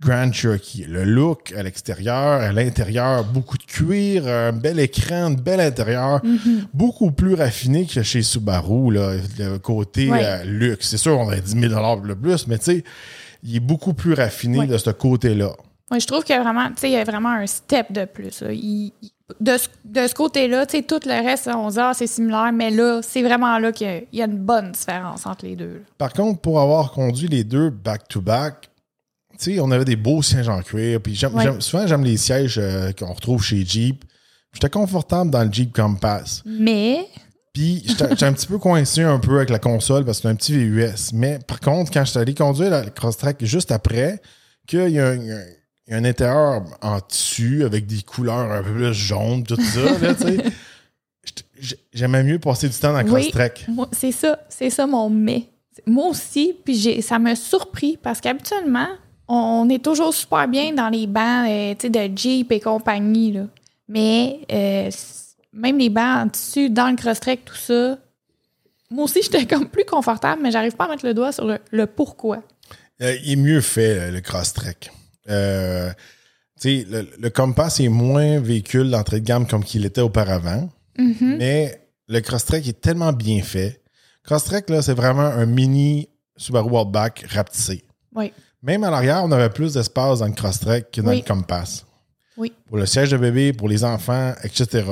Grand 0.00 0.32
Cherokee. 0.32 0.86
Le 0.88 1.04
look 1.04 1.52
à 1.56 1.62
l'extérieur, 1.62 2.40
à 2.40 2.52
l'intérieur, 2.52 3.22
beaucoup 3.24 3.58
de 3.58 3.64
cuir, 3.64 4.26
un 4.26 4.52
bel 4.52 4.78
écran, 4.80 5.26
un 5.26 5.30
bel 5.32 5.60
intérieur, 5.60 6.20
Mhm. 6.24 6.66
beaucoup 6.72 7.10
plus 7.12 7.34
raffiné 7.34 7.84
que 7.86 8.02
chez 8.02 8.22
Subaru, 8.22 8.94
là, 8.94 9.12
le 9.38 9.58
côté 9.58 10.10
Ouais. 10.10 10.24
euh, 10.24 10.44
luxe. 10.44 10.88
C'est 10.88 10.96
sûr, 10.96 11.18
on 11.18 11.28
a 11.28 11.36
10 11.36 11.52
000 11.68 12.00
le 12.02 12.14
plus, 12.16 12.46
mais 12.46 12.56
tu 12.58 12.64
sais, 12.64 12.84
il 13.44 13.56
est 13.56 13.60
beaucoup 13.60 13.92
plus 13.92 14.14
raffiné 14.14 14.60
Ouais. 14.60 14.66
de 14.66 14.78
ce 14.78 14.90
côté-là. 14.90 15.52
Ouais, 15.90 16.00
je 16.00 16.06
trouve 16.06 16.22
qu'il 16.24 16.34
y 16.34 16.38
a 16.38 16.42
vraiment, 16.42 16.68
tu 16.68 16.74
sais, 16.78 16.88
il 16.88 16.92
y 16.92 16.96
a 16.96 17.04
vraiment 17.04 17.30
un 17.32 17.46
step 17.46 17.92
de 17.92 18.04
plus. 18.06 18.40
là. 18.42 18.52
Il- 18.52 18.92
il- 19.02 19.10
de 19.38 19.56
ce, 19.58 19.68
de 19.84 20.06
ce 20.08 20.14
côté-là, 20.14 20.66
tu 20.66 20.78
sais, 20.78 20.82
tout 20.82 20.98
le 21.06 21.12
reste, 21.24 21.48
on 21.54 21.68
se 21.68 21.74
dit, 21.74 21.80
ah, 21.80 21.92
c'est 21.94 22.06
similaire, 22.08 22.50
mais 22.52 22.70
là, 22.70 23.00
c'est 23.02 23.22
vraiment 23.22 23.58
là 23.58 23.70
qu'il 23.70 23.86
y 23.86 23.90
a, 23.90 23.96
il 24.12 24.18
y 24.18 24.22
a 24.22 24.24
une 24.24 24.38
bonne 24.38 24.72
différence 24.72 25.24
entre 25.26 25.44
les 25.46 25.54
deux. 25.56 25.82
Par 25.98 26.12
contre, 26.12 26.40
pour 26.40 26.58
avoir 26.60 26.90
conduit 26.90 27.28
les 27.28 27.44
deux 27.44 27.70
back-to-back, 27.70 28.69
tu 29.40 29.54
sais, 29.54 29.60
on 29.60 29.70
avait 29.70 29.84
des 29.84 29.96
beaux 29.96 30.22
sièges 30.22 30.48
en 30.48 30.60
cuir. 30.62 31.00
Puis 31.00 31.14
j'aime- 31.14 31.34
Ouais. 31.34 31.44
j'aime- 31.44 31.60
souvent, 31.60 31.86
j'aime 31.86 32.04
les 32.04 32.16
sièges 32.16 32.58
euh, 32.58 32.92
qu'on 32.92 33.12
retrouve 33.12 33.42
chez 33.42 33.64
Jeep. 33.64 34.04
J'étais 34.52 34.68
confortable 34.70 35.30
dans 35.30 35.44
le 35.44 35.52
Jeep 35.52 35.72
Compass. 35.72 36.42
Mais, 36.44 37.06
Puis 37.52 37.82
j'étais 37.86 38.24
un 38.24 38.32
petit 38.32 38.46
peu 38.46 38.58
coincé 38.58 39.02
un 39.02 39.18
peu 39.18 39.36
avec 39.36 39.50
la 39.50 39.58
console 39.58 40.04
parce 40.04 40.18
que 40.18 40.22
c'est 40.22 40.28
un 40.28 40.34
petit 40.36 40.52
VUS. 40.56 41.12
Mais 41.14 41.38
par 41.46 41.58
contre, 41.60 41.90
quand 41.92 42.04
je 42.04 42.10
suis 42.10 42.18
allé 42.18 42.34
conduire 42.34 42.70
la 42.70 42.84
Crosstrek 42.90 43.44
juste 43.44 43.72
après, 43.72 44.20
qu'il 44.68 44.88
y 44.90 45.00
a 45.00 45.08
un, 45.08 45.16
y 45.16 45.32
a 45.32 45.36
un- 45.96 46.04
intérieur 46.04 46.62
en 46.82 47.00
tissu 47.00 47.64
avec 47.64 47.86
des 47.86 48.02
couleurs 48.02 48.52
un 48.52 48.62
peu 48.62 48.72
plus 48.72 48.94
jaunes, 48.94 49.42
tout 49.42 49.56
ça, 49.60 50.14
tu 50.14 50.22
sais, 50.22 51.76
j'aimais 51.92 52.22
mieux 52.22 52.38
passer 52.38 52.68
du 52.68 52.74
temps 52.76 52.92
dans 52.92 53.02
la 53.02 53.04
Oui. 53.04 53.30
Moi, 53.68 53.88
c'est 53.92 54.12
ça, 54.12 54.38
c'est 54.48 54.70
ça 54.70 54.86
mon 54.86 55.10
mais. 55.10 55.48
Moi 55.86 56.06
aussi, 56.08 56.54
puis 56.64 56.74
j'ai, 56.78 57.00
ça 57.02 57.18
m'a 57.18 57.34
surpris 57.34 57.98
parce 58.02 58.20
qu'habituellement, 58.20 58.88
on 59.32 59.68
est 59.68 59.82
toujours 59.82 60.12
super 60.14 60.48
bien 60.48 60.72
dans 60.72 60.88
les 60.88 61.06
bancs 61.06 61.48
euh, 61.48 61.74
de 61.74 62.16
Jeep 62.16 62.50
et 62.52 62.60
compagnie. 62.60 63.32
Là. 63.32 63.46
Mais 63.88 64.40
euh, 64.52 64.90
même 65.52 65.78
les 65.78 65.88
bancs 65.88 66.26
en 66.26 66.28
tissu, 66.28 66.70
dans 66.70 66.90
le 66.90 66.96
crosstrek, 66.96 67.44
tout 67.44 67.54
ça, 67.56 67.96
moi 68.90 69.04
aussi, 69.04 69.20
j'étais 69.22 69.46
comme 69.46 69.68
plus 69.68 69.84
confortable, 69.84 70.42
mais 70.42 70.50
j'arrive 70.50 70.74
pas 70.74 70.86
à 70.86 70.88
mettre 70.88 71.06
le 71.06 71.14
doigt 71.14 71.32
sur 71.32 71.46
le, 71.46 71.58
le 71.70 71.86
pourquoi. 71.86 72.42
Euh, 73.02 73.16
il 73.24 73.32
est 73.32 73.36
mieux 73.36 73.60
fait, 73.60 74.10
le 74.10 74.20
sais, 76.56 76.86
le, 76.90 77.08
le 77.18 77.30
Compass 77.30 77.80
est 77.80 77.88
moins 77.88 78.40
véhicule 78.40 78.90
d'entrée 78.90 79.20
de 79.20 79.24
gamme 79.24 79.46
comme 79.46 79.64
qu'il 79.64 79.84
était 79.86 80.00
auparavant, 80.00 80.68
Mhm. 80.98 81.36
mais 81.38 81.80
le 82.08 82.20
Crosstrek 82.20 82.66
est 82.68 82.80
tellement 82.80 83.12
bien 83.12 83.40
fait. 83.42 83.80
Crosstrek, 84.24 84.68
là, 84.68 84.82
c'est 84.82 84.92
vraiment 84.92 85.22
un 85.22 85.46
mini 85.46 86.08
Subaru 86.36 86.76
Outback 86.78 87.24
rapetissé. 87.30 87.84
Oui. 88.14 88.32
Même 88.62 88.84
à 88.84 88.90
l'arrière, 88.90 89.22
on 89.24 89.32
avait 89.32 89.48
plus 89.50 89.74
d'espace 89.74 90.18
dans 90.20 90.26
le 90.26 90.32
Crosstrek 90.32 90.90
que 90.90 91.00
dans 91.00 91.10
Oui. 91.10 91.22
le 91.26 91.34
Compass. 91.34 91.86
Oui. 92.36 92.52
Pour 92.68 92.76
le 92.78 92.86
siège 92.86 93.10
de 93.10 93.16
bébé, 93.16 93.52
pour 93.52 93.68
les 93.68 93.84
enfants, 93.84 94.32
etc. 94.44 94.84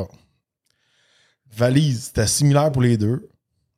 Valise, 1.55 2.05
c'était 2.06 2.26
similaire 2.26 2.70
pour 2.73 2.82
les 2.82 2.97
deux. 2.97 3.29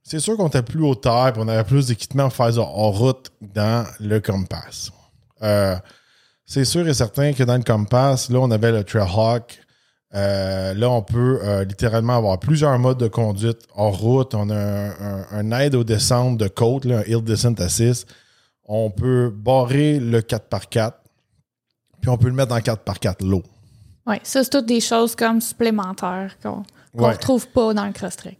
C'est 0.03 0.19
sûr 0.21 0.37
qu'on 0.37 0.49
était 0.49 0.63
plus 0.63 0.83
hauteur 0.85 1.29
et 1.29 1.33
on 1.37 1.47
avait 1.49 1.65
plus 1.65 1.87
d'équipement 1.89 2.27
à 2.27 2.31
faire 2.31 2.59
en 2.59 2.91
route 2.91 3.31
dans 3.41 3.87
le 4.01 4.19
Compass. 4.21 4.91
Euh, 5.43 5.77
c'est 6.47 6.65
sûr 6.65 6.87
et 6.89 6.95
certain 6.95 7.33
que 7.33 7.43
dans 7.45 7.57
le 7.57 7.63
Compass, 7.63 8.29
là, 8.31 8.39
on 8.41 8.51
avait 8.51 8.73
le 8.73 8.83
Trailhawk. 8.83 9.61
Euh, 10.15 10.75
là, 10.75 10.91
on 10.91 11.03
peut 11.03 11.39
euh, 11.45 11.65
littéralement 11.65 12.17
avoir 12.17 12.41
plusieurs 12.41 12.77
modes 12.81 12.99
de 12.99 13.07
conduite 13.07 13.61
en 13.75 13.91
route. 13.91 14.35
On 14.35 14.51
a 14.51 14.57
un, 14.57 14.91
un- 14.91 15.27
un 15.31 15.51
aide 15.61 15.77
aux 15.77 15.85
descentes 15.85 16.37
de 16.39 16.49
côte, 16.49 16.85
là, 16.85 16.99
un 16.99 17.03
Hill 17.05 17.23
Descent 17.23 17.55
Assist. 17.61 18.09
On 18.65 18.91
peut 18.91 19.31
barrer 19.35 19.99
le 19.99 20.21
4x4, 20.21 20.93
puis 22.01 22.09
on 22.11 22.17
peut 22.19 22.29
le 22.29 22.35
mettre 22.35 22.55
en 22.55 22.59
4x4 22.59 23.25
low. 23.27 23.43
Oui, 24.07 24.17
ça, 24.23 24.43
c'est 24.45 24.51
toutes 24.51 24.67
des 24.67 24.81
choses 24.81 25.15
comme 25.15 25.41
supplémentaires 25.41 26.37
qu'on 26.43 26.63
Ouais. 26.95 27.13
retrouve 27.13 27.47
pas 27.49 27.73
dans 27.75 27.87
le 27.87 27.93
crosstrek. 27.93 28.39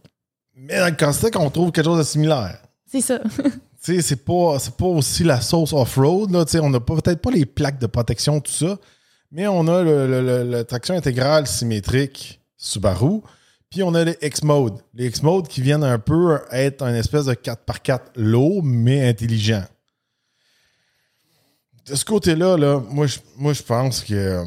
Mais 0.55 0.77
dans 0.79 0.87
le 0.87 0.95
Crosstrek, 0.95 1.35
on 1.39 1.49
trouve 1.49 1.71
quelque 1.71 1.85
chose 1.85 1.97
de 1.99 2.03
similaire. 2.03 2.57
C'est 2.85 3.01
ça. 3.01 3.19
Tu 3.83 3.99
c'est 4.03 4.23
pas, 4.23 4.57
pas 4.77 4.85
aussi 4.85 5.23
la 5.23 5.41
sauce 5.41 5.73
off-road. 5.73 6.35
On 6.61 6.69
n'a 6.69 6.79
peut-être 6.79 7.19
pas 7.19 7.31
les 7.31 7.47
plaques 7.47 7.79
de 7.79 7.87
protection, 7.87 8.39
tout 8.39 8.51
ça, 8.51 8.77
mais 9.31 9.47
on 9.47 9.67
a 9.67 9.81
le, 9.81 10.05
le- 10.07 10.21
le- 10.21 10.43
la 10.51 10.63
traction 10.65 10.93
intégrale 10.93 11.47
symétrique 11.47 12.39
Subaru, 12.57 13.21
puis 13.71 13.81
on 13.81 13.95
a 13.95 14.03
les 14.03 14.15
X-Mode. 14.21 14.75
Les 14.93 15.07
X-Mode 15.07 15.47
qui 15.47 15.61
viennent 15.61 15.83
un 15.83 15.97
peu 15.97 16.39
être 16.51 16.83
un 16.83 16.93
espèce 16.93 17.25
de 17.25 17.33
4x4 17.33 18.01
low, 18.17 18.61
mais 18.61 19.09
intelligent. 19.09 19.63
De 21.87 21.95
ce 21.95 22.05
côté-là, 22.05 22.57
là, 22.57 22.79
moi, 22.89 23.07
je, 23.07 23.19
moi, 23.37 23.53
je 23.53 23.63
pense 23.63 24.01
que, 24.01 24.13
euh, 24.13 24.45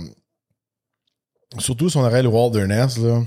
surtout 1.58 1.90
si 1.90 1.96
on 1.96 2.04
aurait 2.04 2.22
le 2.22 2.28
Wilderness, 2.28 2.98
là, 2.98 3.22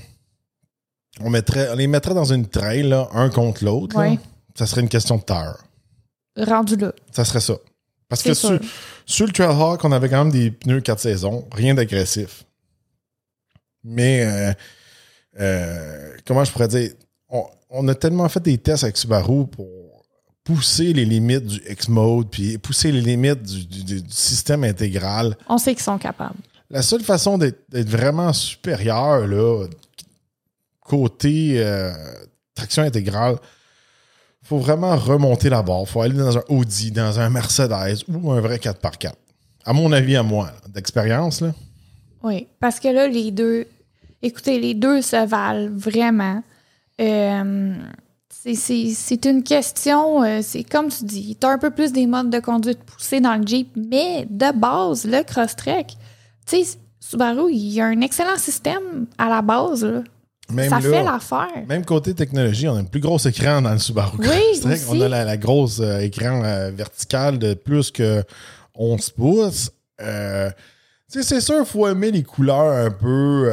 on, 1.19 1.29
mettrait, 1.29 1.69
on 1.71 1.75
les 1.75 1.87
mettrait 1.87 2.13
dans 2.13 2.31
une 2.31 2.47
trail, 2.47 2.83
là, 2.83 3.09
un 3.13 3.29
contre 3.29 3.63
l'autre. 3.63 3.97
Ouais. 3.97 4.17
Ça 4.55 4.65
serait 4.65 4.81
une 4.81 4.89
question 4.89 5.17
de 5.17 5.23
terre. 5.23 5.57
Rendu 6.37 6.75
là. 6.75 6.93
Ça 7.11 7.25
serait 7.25 7.39
ça. 7.39 7.55
Parce 8.09 8.23
que 8.23 8.33
sur, 8.33 8.59
sur 9.05 9.25
le 9.25 9.33
Trailhawk, 9.33 9.83
on 9.83 9.91
avait 9.91 10.09
quand 10.09 10.23
même 10.23 10.31
des 10.31 10.51
pneus 10.51 10.81
4 10.81 10.99
saisons, 10.99 11.47
rien 11.51 11.75
d'agressif. 11.75 12.45
Mais, 13.83 14.23
euh, 14.23 14.53
euh, 15.39 16.17
comment 16.25 16.43
je 16.43 16.51
pourrais 16.51 16.69
dire, 16.69 16.91
on, 17.29 17.45
on 17.69 17.87
a 17.87 17.95
tellement 17.95 18.29
fait 18.29 18.39
des 18.39 18.57
tests 18.57 18.83
avec 18.83 18.97
Subaru 18.97 19.47
pour 19.47 19.67
pousser 20.47 20.93
les 20.93 21.03
limites 21.03 21.45
du 21.45 21.61
X-Mode, 21.69 22.29
puis 22.29 22.57
pousser 22.57 22.89
les 22.91 23.01
limites 23.01 23.43
du, 23.43 23.65
du- 23.65 23.83
du- 23.83 24.01
du 24.01 24.11
système 24.13 24.63
intégral. 24.63 25.35
On 25.49 25.57
sait 25.57 25.73
qu'ils 25.75 25.83
sont 25.83 25.97
capables. 25.97 26.39
La 26.69 26.81
seule 26.81 27.03
façon 27.03 27.37
d'être 27.37 27.89
vraiment 27.89 28.31
supérieur, 28.31 29.27
là, 29.27 29.65
côté 30.79 31.55
euh, 31.57 31.91
traction 32.55 32.83
intégrale, 32.83 33.35
faut 34.43 34.57
vraiment 34.57 34.95
remonter 34.95 35.49
la 35.49 35.61
barre. 35.61 35.85
faut 35.87 36.01
aller 36.01 36.17
dans 36.17 36.37
un 36.37 36.43
Audi, 36.49 36.91
dans 36.91 37.19
un 37.19 37.29
Mercedes 37.29 38.03
ou 38.07 38.31
un 38.31 38.39
vrai 38.39 38.57
4x4. 38.57 39.11
À 39.65 39.73
mon 39.73 39.91
avis, 39.91 40.15
à 40.15 40.23
moi, 40.23 40.51
d'expérience, 40.69 41.41
là. 41.41 41.53
Oui, 42.23 42.47
parce 42.59 42.79
que 42.79 42.87
là, 42.87 43.07
les 43.07 43.31
deux, 43.31 43.67
écoutez, 44.21 44.59
les 44.59 44.73
deux 44.73 45.01
se 45.01 45.25
valent 45.27 45.69
vraiment. 45.75 46.41
Euh, 47.01 47.75
c'est- 48.29 49.25
une 49.25 49.43
question, 49.43 50.23
euh, 50.23 50.39
c'est 50.41 50.63
comme 50.63 50.89
tu 50.89 51.03
dis, 51.05 51.37
tu 51.39 51.45
as 51.47 51.49
un 51.51 51.57
peu 51.57 51.69
plus 51.71 51.91
des 51.91 52.07
modes 52.07 52.29
de 52.29 52.39
conduite 52.39 52.79
poussés 52.83 53.19
dans 53.19 53.35
le 53.35 53.45
Jeep, 53.45 53.69
mais 53.75 54.25
de 54.29 54.51
base, 54.57 55.05
le 55.05 55.23
Crosstrek, 55.23 55.97
tu 56.45 56.63
sais, 56.63 56.77
Subaru, 56.99 57.51
il 57.51 57.73
y 57.73 57.81
a 57.81 57.85
un 57.85 58.01
excellent 58.01 58.37
système 58.37 59.05
à 59.17 59.29
la 59.29 59.41
base. 59.41 59.83
là. 59.85 60.03
Même 60.51 60.69
Ça 60.69 60.79
là, 60.79 60.81
fait 60.89 61.03
l'affaire. 61.03 61.65
Même 61.67 61.83
côté 61.85 62.13
technologie, 62.13 62.67
on 62.69 62.75
a 62.75 62.79
un 62.79 62.83
plus 62.85 63.01
gros 63.01 63.17
écran 63.19 63.61
dans 63.61 63.71
le 63.73 63.79
Subaru. 63.79 64.17
Oui, 64.19 64.27
Crosstrek. 64.61 64.81
On 64.89 65.01
a 65.01 65.07
la, 65.09 65.23
la 65.25 65.37
grosse 65.37 65.79
euh, 65.81 65.99
écran 65.99 66.41
euh, 66.43 66.71
vertical 66.71 67.37
de 67.37 67.53
plus 67.53 67.91
que 67.91 68.23
11 68.75 69.09
pouces. 69.09 69.71
Euh, 70.01 70.49
tu 71.11 71.21
sais, 71.21 71.23
c'est 71.23 71.41
sûr, 71.41 71.55
il 71.59 71.65
faut 71.65 71.87
aimer 71.87 72.11
les 72.11 72.23
couleurs 72.23 72.85
un 72.85 72.91
peu. 72.91 73.51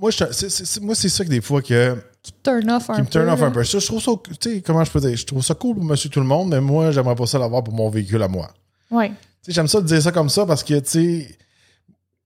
moi, 0.00 0.10
c'est 0.12 1.08
ça 1.08 1.24
que 1.24 1.28
des 1.30 1.40
fois 1.40 1.62
que, 1.62 1.96
Qui 2.22 2.32
te 2.32 2.50
turn 2.50 2.70
off 2.70 2.88
un 2.90 2.94
qui 2.96 3.00
me 3.02 3.06
turn 3.08 3.28
off 3.28 3.42
un 3.42 3.50
peu. 3.50 3.64
Ça, 3.64 3.78
je 3.80 3.86
trouve 3.86 4.00
ça, 4.02 4.12
tu 4.40 4.50
sais, 4.54 4.60
comment 4.62 4.84
je 4.84 4.90
peux 4.92 5.00
dire, 5.00 5.16
je 5.16 5.26
trouve 5.26 5.42
ça 5.42 5.54
cool 5.54 5.74
pour 5.76 5.84
monsieur 5.84 6.08
tout 6.08 6.20
le 6.20 6.26
monde, 6.26 6.50
mais 6.50 6.60
moi, 6.60 6.90
j'aimerais 6.92 7.16
pas 7.16 7.26
ça 7.26 7.38
l'avoir 7.38 7.64
pour 7.64 7.74
mon 7.74 7.88
véhicule 7.90 8.22
à 8.22 8.28
moi. 8.28 8.48
Oui, 8.90 9.08
Tu 9.08 9.14
sais, 9.42 9.52
j'aime 9.52 9.66
ça 9.68 9.80
de 9.80 9.86
dire 9.86 10.00
ça 10.00 10.12
comme 10.12 10.28
ça 10.28 10.46
parce 10.46 10.62
que, 10.62 10.78
tu 10.78 10.88
sais, 11.26 11.38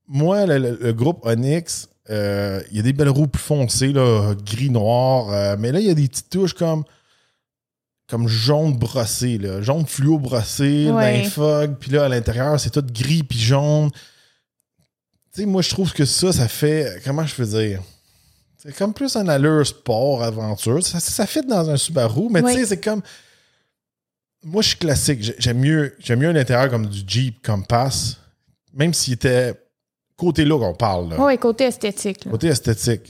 moi, 0.07 0.45
le, 0.47 0.59
le- 0.59 0.79
le 0.81 0.93
groupe 0.93 1.25
Onyx, 1.25 1.89
euh, 2.11 2.61
il 2.71 2.77
y 2.77 2.81
a 2.81 2.83
des 2.83 2.93
belles 2.93 3.09
roues 3.09 3.27
plus 3.27 3.43
foncées, 3.43 3.93
là, 3.93 4.35
gris-noir, 4.45 5.31
euh, 5.33 5.57
mais 5.59 5.73
là, 5.73 5.81
il 5.81 5.87
y 5.87 5.91
a 5.91 5.95
des 5.95 6.09
petites 6.09 6.29
touches 6.31 6.53
comme 6.55 6.85
comme 8.09 8.29
jaune 8.29 8.77
brossé, 8.77 9.37
là, 9.39 9.61
jaune 9.63 9.85
fluo 9.87 10.19
brossé, 10.21 10.89
Ouais. 10.93 11.25
fog, 11.25 11.75
puis 11.81 11.91
là, 11.91 12.05
à 12.05 12.09
l'intérieur, 12.09 12.61
c'est 12.61 12.71
tout 12.71 12.85
gris 12.93 13.25
puis 13.25 13.39
jaune. 13.39 13.91
Tu 15.35 15.41
sais, 15.41 15.47
moi, 15.47 15.61
je 15.63 15.71
trouve 15.71 15.93
que 15.93 16.05
ça, 16.05 16.33
ça 16.33 16.47
fait. 16.47 17.03
Comment 17.05 17.27
je 17.27 17.35
peux 17.35 17.45
dire? 17.47 17.81
C'est 18.59 18.75
comme 18.77 18.93
plus 18.95 19.15
un 19.17 19.29
allure 19.29 19.67
sport, 19.67 20.23
aventure. 20.23 20.85
Ça, 20.85 20.99
ça 21.01 21.27
fit 21.27 21.43
dans 21.47 21.69
un 21.71 21.77
Subaru, 21.77 22.29
mais 22.31 22.43
Oui. 22.43 22.53
tu 22.55 22.61
sais, 22.61 22.67
c'est 22.67 22.81
comme. 22.81 23.03
Moi, 24.45 24.63
je 24.63 24.69
suis 24.69 24.79
classique. 24.79 25.23
J'ai- 25.23 25.35
J'aime 25.39 25.59
mieux, 25.59 25.95
j'aime 25.99 26.21
mieux 26.21 26.29
un 26.29 26.37
intérieur 26.37 26.71
comme 26.71 26.87
du 26.87 27.01
Jeep 27.07 27.45
Compass, 27.45 28.19
même 28.73 28.95
s'il 28.95 29.15
était 29.15 29.55
côté 30.17 30.45
look, 30.45 30.63
on 30.63 30.75
parle. 30.75 31.11
Là. 31.11 31.17
Oui, 31.19 31.37
côté 31.39 31.65
esthétique. 31.65 32.25
là. 32.25 32.31
Côté 32.31 32.47
esthétique. 32.49 33.05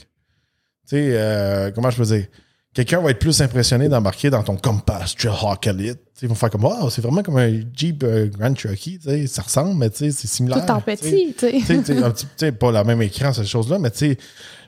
Tu 0.87 0.95
sais, 0.95 1.09
euh, 1.13 1.71
comment 1.73 1.89
je 1.89 1.97
peux 1.97 2.05
dire? 2.05 2.25
Quelqu'un 2.73 3.01
va 3.01 3.09
être 3.11 3.19
plus 3.19 3.41
impressionné 3.41 3.89
d'embarquer 3.89 4.29
dans 4.29 4.43
ton 4.43 4.55
Compass 4.55 5.15
Trailhawk 5.15 5.65
Elite. 5.67 5.99
Ils 6.21 6.27
vont 6.27 6.35
faire 6.35 6.49
comme, 6.49 6.63
wow, 6.65 6.89
c'est 6.89 7.01
vraiment 7.01 7.23
comme 7.23 7.37
un 7.37 7.61
Jeep 7.73 8.03
euh, 8.03 8.27
Grand 8.27 8.55
Cherokee. 8.55 8.99
Ça 9.27 9.41
ressemble, 9.41 9.75
mais 9.75 9.89
tu 9.89 9.97
sais, 9.97 10.11
c'est 10.11 10.27
similaire. 10.27 10.65
Tout 10.65 10.71
en 10.71 10.81
petit, 10.81 11.33
tu 11.37 11.49
sais. 12.37 12.51
Pas 12.51 12.71
le 12.71 12.83
même 12.83 13.01
écran, 13.01 13.33
ces 13.33 13.45
choses-là, 13.45 13.79
mais 13.79 13.89
tu 13.91 13.97
sais, 13.99 14.17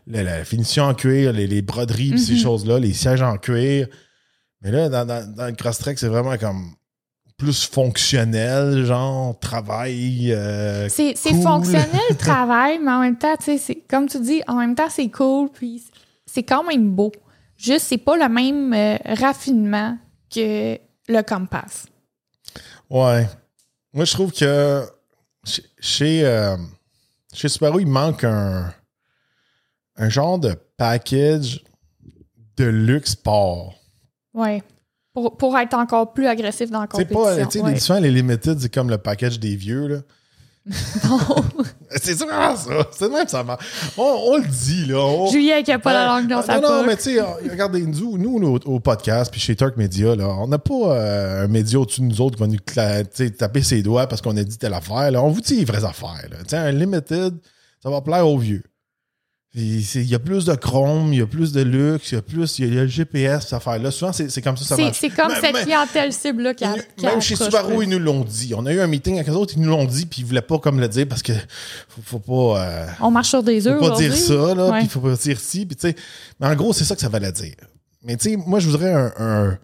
la, 0.09 0.23
la 0.23 0.43
finition 0.43 0.83
en 0.83 0.93
cuir, 0.93 1.31
les, 1.33 1.47
les 1.47 1.61
broderies, 1.61 2.19
ces 2.19 2.33
Mhm. 2.33 2.39
choses-là, 2.39 2.79
les 2.79 2.93
sièges 2.93 3.21
en 3.21 3.37
cuir. 3.37 3.87
Mais 4.61 4.71
là, 4.71 4.89
dans, 4.89 5.05
dans, 5.05 5.33
dans 5.35 5.45
le 5.45 5.53
Crosstrek, 5.53 5.97
c'est 5.97 6.07
vraiment 6.09 6.37
comme 6.37 6.73
plus 7.37 7.63
fonctionnel, 7.65 8.83
genre 8.85 9.39
travail. 9.39 10.33
euh, 10.33 10.89
C'est 10.89 11.13
cool. 11.23 11.41
fonctionnel 11.41 11.87
le 12.09 12.15
travail, 12.17 12.79
mais 12.83 12.91
en 12.91 12.99
même 12.99 13.17
temps, 13.17 13.37
tu 13.37 13.45
sais, 13.45 13.57
c'est- 13.57 13.83
comme 13.89 14.07
tu 14.09 14.19
dis, 14.19 14.41
en 14.47 14.55
même 14.55 14.75
temps, 14.75 14.89
c'est 14.89 15.07
cool, 15.09 15.49
puis 15.49 15.81
c'est 16.25 16.43
quand 16.43 16.63
même 16.65 16.91
beau. 16.91 17.11
Juste, 17.55 17.85
c'est 17.87 17.97
pas 17.97 18.17
le 18.17 18.27
même 18.27 18.73
euh, 18.73 18.97
raffinement 19.15 19.97
que 20.33 20.77
le 21.07 21.21
Compass. 21.23 21.85
Ouais. 22.89 23.27
Moi, 23.93 24.05
je 24.05 24.11
trouve 24.13 24.31
que 24.33 24.83
chez, 25.45 25.63
chez, 25.79 26.25
euh, 26.25 26.57
chez 27.33 27.47
Subaru, 27.49 27.81
il 27.81 27.87
manque 27.87 28.23
un, 28.23 28.73
un 29.99 30.09
genre 30.09 30.39
de 30.39 30.55
package 30.77 31.63
de 32.57 32.65
luxe 32.65 33.11
sport. 33.11 33.75
Ouais. 34.33 34.63
Pour, 35.13 35.37
pour 35.37 35.57
être 35.57 35.73
encore 35.75 36.13
plus 36.13 36.27
agressif 36.27 36.71
dans 36.71 36.79
la 36.81 36.87
C'est 36.91 37.07
compétition. 37.09 37.23
pas, 37.23 37.45
tu 37.45 37.51
sais, 37.51 37.61
ouais. 37.63 37.73
les, 37.73 37.79
souvent, 37.79 37.99
les 37.99 38.11
limited, 38.11 38.59
c'est 38.59 38.73
comme 38.73 38.89
le 38.89 38.97
package 38.97 39.39
des 39.39 39.55
vieux, 39.55 39.87
là. 39.87 39.97
Non. 41.09 41.19
C'est 41.95 42.13
vraiment 42.13 42.55
ça. 42.55 42.87
C'est 42.91 43.09
même 43.09 43.27
ça. 43.27 43.43
On, 43.97 44.03
on 44.03 44.37
le 44.37 44.47
dit, 44.47 44.85
là. 44.85 44.97
On- 44.99 45.27
Julien 45.31 45.63
qui 45.63 45.71
a 45.71 45.79
pas 45.79 45.93
la 45.93 46.05
langue 46.05 46.27
dans 46.27 46.39
Ah, 46.39 46.43
sa 46.43 46.59
Non, 46.59 46.69
non, 46.69 46.85
mais 46.85 46.95
tu 46.95 47.15
sais, 47.15 47.21
regardez, 47.21 47.81
nous, 47.81 48.17
nous 48.19 48.37
au, 48.47 48.59
au 48.75 48.79
podcast, 48.79 49.31
puis 49.31 49.41
chez 49.41 49.55
Turk 49.55 49.75
Media, 49.77 50.15
là, 50.15 50.27
on 50.27 50.47
n'a 50.47 50.59
pas 50.59 50.73
euh, 50.95 51.45
un 51.45 51.47
média 51.47 51.79
au-dessus 51.79 52.01
de 52.01 52.05
nous 52.05 52.21
autres 52.21 52.35
qui 52.35 52.41
va 52.41 52.47
nous 52.47 53.29
taper 53.31 53.63
ses 53.63 53.81
doigts 53.81 54.05
parce 54.05 54.21
qu'on 54.21 54.37
a 54.37 54.43
dit 54.43 54.57
telle 54.59 54.75
affaire. 54.75 55.09
là. 55.11 55.23
On 55.23 55.29
vous 55.29 55.41
dit 55.41 55.55
les 55.55 55.65
vraies 55.65 55.83
affaires. 55.85 56.27
là. 56.29 56.37
Tu 56.43 56.49
sais, 56.49 56.57
un 56.57 56.71
limited, 56.71 57.33
ça 57.81 57.89
va 57.89 58.01
plaire 58.01 58.27
aux 58.27 58.37
vieux. 58.37 58.61
Il 59.55 60.03
y 60.05 60.13
a 60.13 60.19
plus 60.19 60.45
de 60.45 60.53
chrome, 60.53 61.11
il 61.11 61.17
y 61.19 61.21
a 61.23 61.25
plus 61.25 61.51
de 61.51 61.61
luxe, 61.63 62.11
il 62.11 62.15
y 62.15 62.17
a 62.19 62.21
plus, 62.21 62.59
il 62.59 62.71
y 62.71 62.77
a 62.77 62.81
le 62.83 62.87
GPS, 62.87 63.45
cette 63.45 63.53
affaire-là. 63.53 63.89
Souvent, 63.89 64.13
c'est 64.13 64.41
comme 64.43 64.55
ça, 64.55 64.63
ça 64.63 64.75
C'est 64.93 65.09
comme 65.09 65.29
Mais- 65.29 65.41
cette 65.41 65.53
mais- 65.55 65.63
clientèle 65.63 66.13
cible-là 66.13 66.53
qui 66.53 66.63
a. 66.65 66.75
qui 66.95 67.03
même 67.05 67.19
chez 67.19 67.35
Subaru, 67.35 67.83
ils 67.83 67.89
nous 67.89 67.97
l'ont 67.97 68.23
dit. 68.23 68.53
On 68.55 68.63
a 68.67 68.71
eu 68.73 68.79
un 68.79 68.85
meeting 68.85 69.15
avec 69.15 69.27
eux 69.27 69.33
autres, 69.33 69.55
ils 69.57 69.61
nous 69.63 69.69
l'ont 69.71 69.85
dit, 69.85 70.05
puis 70.05 70.21
ils 70.21 70.25
voulaient 70.25 70.43
pas 70.43 70.59
comme 70.59 70.79
le 70.79 70.87
dire 70.87 71.07
parce 71.07 71.23
que 71.23 71.33
faut, 71.87 72.19
faut 72.19 72.19
pas. 72.53 72.61
euh, 72.63 72.87
On 73.01 73.09
marche 73.09 73.29
sur 73.29 73.41
des 73.41 73.59
faut 73.61 73.69
œufs. 73.69 73.79
pas 73.79 73.97
dire 73.97 74.15
ça, 74.15 74.53
là, 74.53 74.71
puis 74.77 74.87
faut 74.87 74.99
pas 74.99 75.15
dire 75.15 75.39
ci, 75.39 75.65
puis 75.65 75.75
tu 75.75 75.87
sais. 75.87 75.95
Mais 76.39 76.45
en 76.45 76.53
gros, 76.55 76.71
c'est 76.71 76.83
ça 76.83 76.93
que 76.93 77.01
ça 77.01 77.09
valait 77.09 77.31
dire. 77.31 77.55
Mais 78.03 78.17
tu 78.17 78.29
sais, 78.29 78.35
moi, 78.37 78.59
je 78.59 78.69
voudrais 78.69 78.93
un, 78.93 79.11
un, 79.17 79.57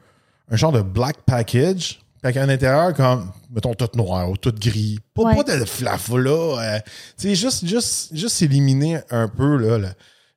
un 0.50 0.56
genre 0.56 0.72
de 0.72 0.82
black 0.82 1.18
package, 1.28 2.00
avec 2.26 2.38
un 2.38 2.50
intérieur 2.50 2.94
comme, 2.94 3.32
mettons, 3.52 3.74
tout 3.74 3.90
noir 3.96 4.30
ou 4.30 4.36
tout 4.38 4.52
gris. 4.54 5.00
Pas, 5.14 5.24
Ouais. 5.24 5.36
pas 5.44 5.58
de 5.58 5.64
flafla, 5.66 6.30
euh, 6.32 6.80
tu 7.18 7.28
sais, 7.30 7.36
juste, 7.36 7.66
juste, 7.66 8.10
juste 8.16 8.42
éliminer 8.42 9.00
un 9.12 9.28
peu, 9.28 9.58
là, 9.58 9.78
le, 9.78 9.88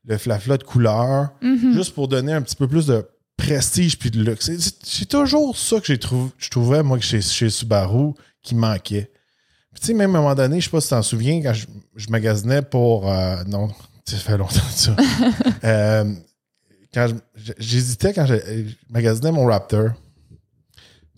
le 0.05 0.19
flafla 0.19 0.57
de 0.59 0.65
couleur, 0.65 1.31
Mhm. 1.43 1.73
juste 1.73 1.95
pour 1.95 2.09
donner 2.09 2.33
un 2.33 2.43
petit 2.43 2.57
peu 2.57 2.69
plus 2.69 2.87
de 2.87 3.07
prestige 3.37 3.99
puis 3.99 4.11
de 4.11 4.23
luxe. 4.23 4.51
C'est- 4.83 5.07
toujours 5.07 5.57
ça 5.57 5.81
que 5.81 5.87
j'ai 5.87 5.99
trouvé, 5.99 6.31
je 6.39 6.51
trouvais, 6.51 6.83
moi, 6.83 6.99
chez, 7.01 7.21
chez 7.23 7.51
Subaru, 7.51 8.13
qui 8.43 8.55
manquait. 8.55 9.11
Puis, 9.73 9.81
tu 9.81 9.87
sais, 9.89 9.95
même 9.95 10.15
à 10.15 10.19
un 10.19 10.23
moment 10.23 10.35
donné, 10.35 10.61
je 10.61 10.65
sais 10.67 10.71
pas 10.71 10.81
si 10.81 10.89
tu 10.89 10.91
t'en 10.95 11.03
souviens, 11.03 11.41
quand 11.43 11.55
je, 11.55 11.67
je 11.97 12.09
magasinais 12.11 12.63
pour. 12.63 13.11
euh, 13.11 13.43
non, 13.47 13.69
ça 14.05 14.17
fait 14.17 14.37
longtemps 14.37 14.61
ça. 14.75 14.95
Euh, 15.65 16.05
quand 16.95 17.07
j'hésitais 17.59 18.13
quand 18.15 18.25
je, 18.27 18.35
je 18.37 18.75
magasinais 18.91 19.31
mon 19.33 19.45
Raptor. 19.47 19.91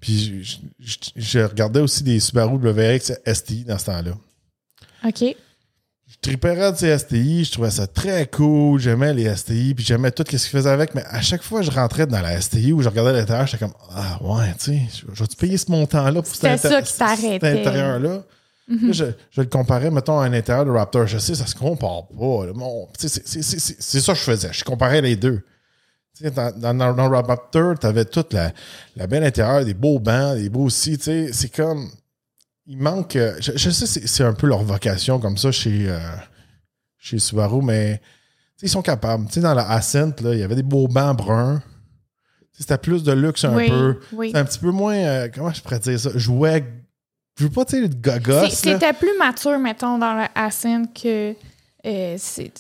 Puis 0.01 0.43
je, 0.45 0.57
je- 0.79 0.97
je 1.17 1.39
regardais 1.41 1.81
aussi 1.81 2.03
des 2.03 2.19
Subaru 2.21 2.57
WRX 2.57 3.13
STI 3.27 3.65
dans 3.65 3.79
ce 3.79 3.87
temps-là. 3.87 4.13
OK. 5.07 5.21
Je 6.13 6.17
tripais 6.21 6.73
de 6.73 6.77
ces 6.77 6.99
STI, 6.99 7.45
je 7.45 7.53
trouvais 7.53 7.71
ça 7.71 7.87
très 7.87 8.27
cool, 8.27 8.81
j'aimais 8.81 9.15
les 9.15 9.35
STI, 9.35 9.75
puis 9.75 9.85
j'aimais 9.85 10.11
tout 10.11 10.25
ce 10.27 10.31
qu'ils 10.31 10.39
faisaient 10.41 10.69
avec, 10.71 10.95
mais 10.95 11.05
à 11.07 11.21
chaque 11.23 11.43
fois 11.43 11.61
que 11.61 11.67
je 11.67 11.71
rentrais 11.71 12.07
dans 12.07 12.21
la 12.21 12.41
STI 12.41 12.73
où 12.73 12.83
je 12.83 12.89
regardais 12.89 13.13
l'intérieur, 13.13 13.47
j'étais 13.47 13.65
comme 13.65 13.75
Ah 13.95 14.19
ouais, 14.23 14.53
tu 14.59 14.65
sais, 14.73 14.81
je 14.93 15.15
je 15.15 15.23
vais-tu 15.23 15.37
payer 15.37 15.57
ce 15.57 15.71
montant-là 15.71 16.21
pour 16.21 16.27
cet, 16.35 16.61
ça 16.69 16.83
qui 16.83 16.93
cet 17.41 17.45
intérieur-là? 17.61 18.09
Là, 18.09 18.93
je, 18.93 19.05
je 19.31 19.41
le 19.41 19.47
comparais, 19.47 19.91
mettons, 19.91 20.19
à 20.21 20.25
un 20.27 20.33
intérieur 20.33 20.65
de 20.65 20.71
Raptor. 20.71 21.07
Je 21.07 21.19
sais, 21.19 21.35
ça 21.35 21.47
se 21.47 21.55
compare 21.57 22.07
pas. 22.09 22.47
c'est 22.99 24.01
ça 24.01 24.13
que 24.13 24.19
je 24.19 24.25
faisais. 24.25 24.53
Je 24.53 24.63
comparais 24.65 25.01
les 25.01 25.17
deux. 25.17 25.43
Dans, 26.21 26.53
dans, 26.75 26.95
dans 26.95 27.09
Raptor, 27.11 27.79
tu 27.79 27.87
avais 27.87 28.05
toute 28.05 28.33
la, 28.35 28.53
la 28.97 29.07
belle 29.07 29.25
intérieur, 29.25 29.65
des 29.65 29.75
beaux 29.75 29.99
bancs, 29.99 30.37
des 30.37 30.49
beaux 30.51 30.69
sais, 30.69 30.97
C'est 31.33 31.55
comme. 31.55 31.89
Il 32.67 32.77
manque. 32.79 33.17
euh, 33.17 33.35
Je, 33.41 33.53
je 33.57 33.71
sais, 33.71 33.87
c'est 33.87 34.25
un 34.25 34.35
peu 34.35 34.47
leur 34.47 34.63
vocation 34.63 35.19
comme 35.19 35.37
ça 35.39 35.51
chez, 35.51 35.87
euh, 35.89 35.99
chez 36.99 37.19
Subaru, 37.19 37.63
mais 37.63 38.01
ils 38.63 38.69
sont 38.69 38.83
capables. 38.83 39.27
Dans 39.37 39.55
la 39.55 39.71
Ascent, 39.71 40.13
là, 40.23 40.35
il 40.35 40.39
y 40.41 40.43
avait 40.43 40.55
des 40.57 40.63
beaux 40.63 40.87
bancs 40.89 41.17
bruns. 41.17 41.63
C'était 42.53 42.77
plus 42.77 43.03
de 43.03 43.13
luxe 43.13 43.45
un 43.45 43.57
oui, 43.57 43.69
peu. 43.71 43.99
oui. 44.13 44.27
C'était 44.29 44.39
un 44.41 44.45
petit 44.45 44.59
peu 44.59 44.71
moins. 44.71 44.95
euh, 44.95 45.29
comment 45.35 45.51
je 45.53 45.63
pourrais 45.63 45.79
dire 45.79 45.99
ça? 45.99 46.11
Jouet. 46.15 46.65
Je 47.39 47.45
veux 47.45 47.51
pas, 47.51 47.65
tu 47.65 47.77
sais, 47.77 47.81
le 47.81 47.89
C'est- 47.91 48.01
gogos. 48.03 48.33
là. 48.43 48.51
C'était 48.51 48.93
plus 48.93 49.17
mature, 49.19 49.59
mettons, 49.59 49.97
dans 49.97 50.13
le 50.13 50.25
Ascent 50.35 50.85
que 50.95 51.35
euh, 51.87 52.15
c'est 52.19 52.53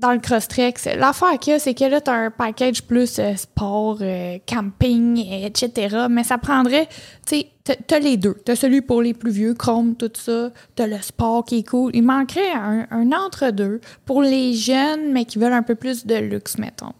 dans 0.00 0.12
le 0.12 0.18
Crosstrek. 0.18 0.78
L'affaire 0.96 1.38
qu'il 1.38 1.56
y 1.56 1.60
c'est 1.60 1.74
que 1.74 1.84
là, 1.84 2.00
tu 2.00 2.10
as 2.10 2.14
un 2.14 2.30
package 2.30 2.82
plus 2.82 3.18
euh, 3.18 3.36
sport, 3.36 3.98
euh, 4.00 4.38
camping, 4.46 5.18
etc. 5.18 6.06
Mais 6.10 6.24
ça 6.24 6.38
prendrait, 6.38 6.86
tu 7.26 7.36
sais, 7.36 7.46
t'as- 7.64 7.76
t'as 7.76 7.98
les 7.98 8.16
deux. 8.16 8.34
T'as 8.44 8.56
celui 8.56 8.80
pour 8.80 9.02
les 9.02 9.14
plus 9.14 9.30
vieux, 9.30 9.54
Chrome, 9.54 9.94
tout 9.96 10.10
ça. 10.14 10.50
T'as 10.74 10.86
le 10.86 11.00
sport 11.00 11.44
qui 11.44 11.58
est 11.58 11.68
cool. 11.68 11.92
Il 11.94 12.02
manquerait 12.02 12.50
un, 12.52 12.86
entre-deux 13.12 13.80
pour 14.06 14.22
les 14.22 14.54
jeunes, 14.54 15.12
mais 15.12 15.24
qui 15.24 15.38
veulent 15.38 15.52
un 15.52 15.62
peu 15.62 15.74
plus 15.74 16.06
de 16.06 16.16
luxe, 16.16 16.58
mettons. 16.58 16.92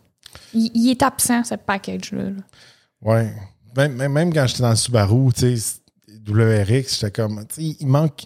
Il, 0.52 0.90
est 0.90 1.02
absent, 1.02 1.45
ce 1.45 1.54
package-là. 1.54 2.30
Même, 3.76 3.95
même, 3.95 4.12
même 4.12 4.33
quand 4.35 4.47
j'étais 4.47 4.62
dans 4.62 4.71
le 4.71 4.76
Subaru, 4.76 5.33
tu 5.33 5.57
sais, 5.57 5.80
WRX, 6.28 7.00
j'étais 7.00 7.11
comme, 7.11 7.45
tu 7.49 7.54
sais, 7.54 7.76
il 7.80 7.87
manque, 7.87 8.25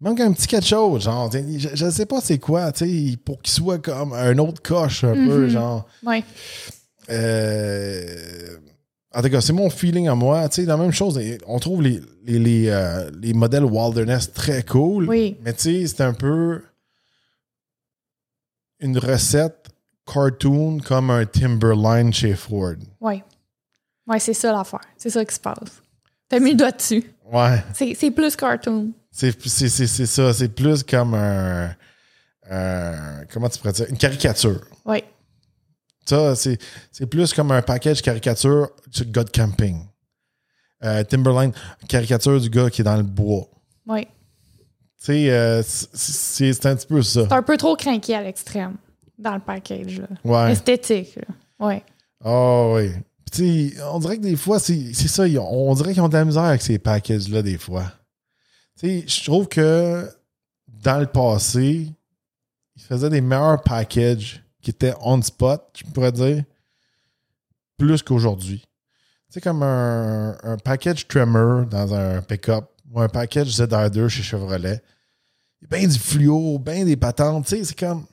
il 0.00 0.04
manque 0.08 0.20
un 0.20 0.32
petit 0.32 0.46
quelque 0.46 0.66
chose, 0.66 1.02
genre, 1.04 1.30
je, 1.32 1.68
je 1.74 1.90
sais 1.90 2.06
pas 2.06 2.20
c'est 2.20 2.38
quoi, 2.38 2.72
tu 2.72 3.10
sais, 3.10 3.16
pour 3.18 3.40
qu'il 3.42 3.52
soit 3.52 3.78
comme 3.78 4.12
un 4.14 4.38
autre 4.38 4.62
coche 4.62 5.04
un 5.04 5.14
peu, 5.14 5.44
Mhm. 5.44 5.48
genre. 5.50 5.86
Ouais. 6.04 6.24
Euh, 7.10 8.56
en 9.14 9.22
tout 9.22 9.28
cas, 9.30 9.40
c'est 9.40 9.52
mon 9.52 9.68
feeling 9.70 10.08
à 10.08 10.14
moi. 10.14 10.48
Tu 10.48 10.56
sais, 10.62 10.64
la 10.66 10.76
même 10.76 10.92
chose, 10.92 11.20
on 11.46 11.58
trouve 11.58 11.82
les, 11.82 12.00
les, 12.24 12.38
les, 12.38 12.68
euh, 12.68 13.10
les 13.20 13.32
modèles 13.34 13.64
Wilderness 13.64 14.32
très 14.32 14.62
cool. 14.62 15.08
Oui. 15.08 15.36
Mais 15.44 15.52
tu 15.52 15.62
sais, 15.62 15.86
c'est 15.88 16.02
un 16.02 16.14
peu 16.14 16.62
une 18.78 18.96
recette 18.98 19.66
cartoon 20.06 20.78
comme 20.78 21.10
un 21.10 21.26
Timberline 21.26 22.12
chez 22.12 22.34
Ford. 22.34 22.74
Ouais. 23.00 23.22
Ouais, 24.06 24.18
c'est 24.18 24.32
ça 24.34 24.52
l'affaire. 24.52 24.80
C'est 24.96 25.10
ça 25.10 25.24
qui 25.24 25.34
se 25.34 25.40
passe. 25.40 25.82
T'as 26.28 26.38
mis 26.40 26.52
le 26.52 26.56
doigt 26.56 26.70
dessus. 26.72 27.04
Ouais. 27.32 27.62
C'est 27.74 28.10
plus 28.12 28.34
cartoon. 28.36 28.92
C'est 29.12 30.06
ça. 30.06 30.32
C'est 30.32 30.48
plus 30.48 30.82
comme 30.82 31.14
un, 31.14 31.74
Comment 33.32 33.48
tu 33.48 33.58
pourrais 33.58 33.72
dire? 33.72 33.86
Une 33.88 33.98
caricature. 33.98 34.60
Oui. 34.84 35.02
Ça, 36.06 36.34
c'est 36.34 36.58
c'est 36.90 37.06
plus 37.06 37.32
comme 37.32 37.52
un 37.52 37.62
package 37.62 38.02
caricature 38.02 38.70
du 38.88 39.04
gars 39.04 39.24
de 39.24 39.30
camping. 39.30 39.78
Euh, 40.82 41.04
Timberline, 41.04 41.52
caricature 41.88 42.40
du 42.40 42.48
gars 42.50 42.70
qui 42.70 42.80
est 42.80 42.84
dans 42.84 42.96
le 42.96 43.02
bois. 43.02 43.46
Oui. 43.86 44.06
Tu 44.06 45.06
sais, 45.06 45.30
euh, 45.30 45.62
c'est- 45.62 46.66
un 46.66 46.74
petit 46.76 46.86
peu 46.86 47.02
ça. 47.02 47.26
C'est 47.28 47.32
un 47.34 47.42
peu 47.42 47.56
trop 47.56 47.76
craqué 47.76 48.14
à 48.14 48.22
l'extrême 48.22 48.76
dans 49.18 49.34
le 49.34 49.40
package. 49.40 50.00
Là. 50.00 50.08
Ouais. 50.24 50.52
Esthétique. 50.52 51.16
Là. 51.16 51.66
Ouais. 51.66 51.84
Ah 52.24 52.68
oui. 52.72 52.90
Puis, 53.30 53.70
tu 53.70 53.76
sais, 53.76 53.82
on 53.84 53.98
dirait 53.98 54.16
que 54.16 54.22
des 54.22 54.36
fois, 54.36 54.58
c'est 54.58 54.92
ça. 54.94 55.24
on 55.24 55.74
dirait 55.74 55.92
qu'ils 55.92 56.02
ont 56.02 56.08
de 56.08 56.14
la 56.16 56.24
misère 56.24 56.42
avec 56.44 56.62
ces 56.62 56.78
packages-là, 56.78 57.42
des 57.42 57.58
fois. 57.58 57.84
Sais, 58.80 59.04
je 59.06 59.24
trouve 59.24 59.46
que 59.48 60.08
dans 60.68 60.98
le 61.00 61.06
passé, 61.06 61.92
ils 62.76 62.82
faisaient 62.82 63.10
des 63.10 63.20
meilleurs 63.20 63.62
packages 63.62 64.42
qui 64.62 64.70
étaient 64.70 64.94
on 65.02 65.20
spot, 65.20 65.62
je 65.76 65.84
pourrais 65.90 66.12
dire, 66.12 66.44
plus 67.76 68.02
qu'aujourd'hui. 68.02 68.64
sais, 69.28 69.40
comme 69.40 69.62
un, 69.62 70.36
un 70.42 70.56
package 70.56 71.06
Tremor 71.08 71.66
dans 71.66 71.92
un 71.94 72.22
pick-up 72.22 72.64
ou 72.90 73.00
un 73.00 73.08
package 73.08 73.48
ZR2 73.48 74.08
chez 74.08 74.22
Chevrolet. 74.22 74.82
Ben 75.68 75.86
du 75.86 75.98
fluo, 75.98 76.58
ben 76.58 76.86
des 76.86 76.96
patentes. 76.96 77.46
C'est 77.48 77.78
comme. 77.78 78.06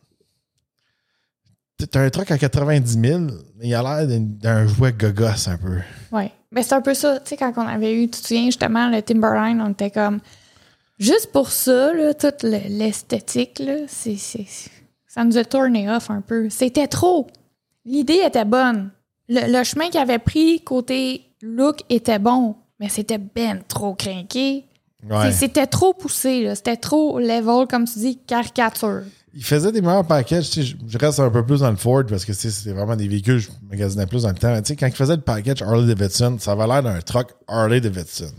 T'as 1.92 2.02
un 2.02 2.10
truck 2.10 2.30
à 2.32 2.38
90 2.38 3.00
000, 3.00 3.20
mais 3.56 3.68
il 3.68 3.76
a 3.76 3.84
l'air 4.04 4.08
d'un- 4.20 4.66
jouet 4.68 4.92
gogos 4.94 5.48
un 5.48 5.58
peu. 5.58 5.78
Ouais. 6.12 6.32
Mais 6.52 6.64
c'est 6.64 6.74
un 6.76 6.82
peu 6.82 6.94
ça, 6.94 7.20
tu 7.20 7.30
sais, 7.30 7.38
quand 7.38 7.54
on 7.58 7.68
avait 7.68 7.94
eu, 7.94 8.10
tu 8.10 8.20
te 8.22 8.28
souviens 8.28 8.46
justement, 8.46 8.90
le 8.90 9.02
Timberline, 9.02 9.62
on 9.62 9.70
était 9.72 9.92
comme. 9.92 10.20
Juste 11.00 11.32
pour 11.32 11.52
ça, 11.52 11.94
là, 11.94 12.14
toute 12.14 12.44
le- 12.44 12.70
l'esthétique, 12.70 13.60
là, 13.60 13.76
c'est, 13.88 14.16
c'est- 14.18 14.46
ça 15.08 15.24
nous 15.24 15.38
a 15.38 15.46
tourné 15.46 15.90
off 15.90 16.10
un 16.10 16.22
peu. 16.22 16.50
C'était 16.50 16.88
trop. 16.88 17.28
L'idée 17.86 18.22
était 18.26 18.46
bonne. 18.46 18.90
Le, 19.30 19.52
le 19.60 19.64
chemin 19.64 19.90
qu'il 19.90 20.00
avait 20.00 20.20
pris 20.20 20.62
côté 20.62 21.22
look 21.42 21.82
était 21.90 22.20
bon, 22.20 22.56
mais 22.80 22.90
c'était 22.90 23.18
ben 23.20 23.62
trop 23.68 23.94
craqué. 23.94 24.66
Ouais. 25.08 25.32
C'est- 25.32 25.46
C'était 25.46 25.68
trop 25.68 25.94
poussé, 25.94 26.44
là. 26.44 26.56
C'était 26.56 26.78
trop 26.78 27.20
level, 27.20 27.68
comme 27.70 27.86
tu 27.86 28.00
dis, 28.00 28.18
caricature. 28.18 29.04
Il 29.34 29.44
faisait 29.44 29.72
des 29.72 29.82
meilleurs 29.82 30.08
packages. 30.08 30.50
Tu 30.50 30.62
sais, 30.62 30.64
je, 30.64 30.76
je 30.88 30.98
reste 30.98 31.20
un 31.20 31.30
peu 31.30 31.46
plus 31.46 31.60
dans 31.60 31.70
le 31.70 31.76
Ford 31.78 32.04
parce 32.10 32.26
que 32.26 32.32
tu 32.32 32.40
sais, 32.40 32.50
c'était 32.50 32.72
vraiment 32.74 32.96
des 32.96 33.08
véhicules, 33.08 33.38
je 33.38 33.50
magasinais 33.70 34.08
plus 34.08 34.24
dans 34.24 34.30
le 34.30 34.36
temps. 34.36 34.56
Tu 34.62 34.70
sais, 34.70 34.76
quand 34.76 34.88
il 34.88 34.96
faisait 34.96 35.16
le 35.16 35.22
package 35.22 35.62
Harley 35.62 35.94
Davidson, 35.94 36.38
ça 36.40 36.54
avait 36.54 36.66
l'air 36.66 36.82
d'un 36.82 37.00
truck 37.02 37.28
Harley 37.48 37.80
Davidson. 37.80 38.32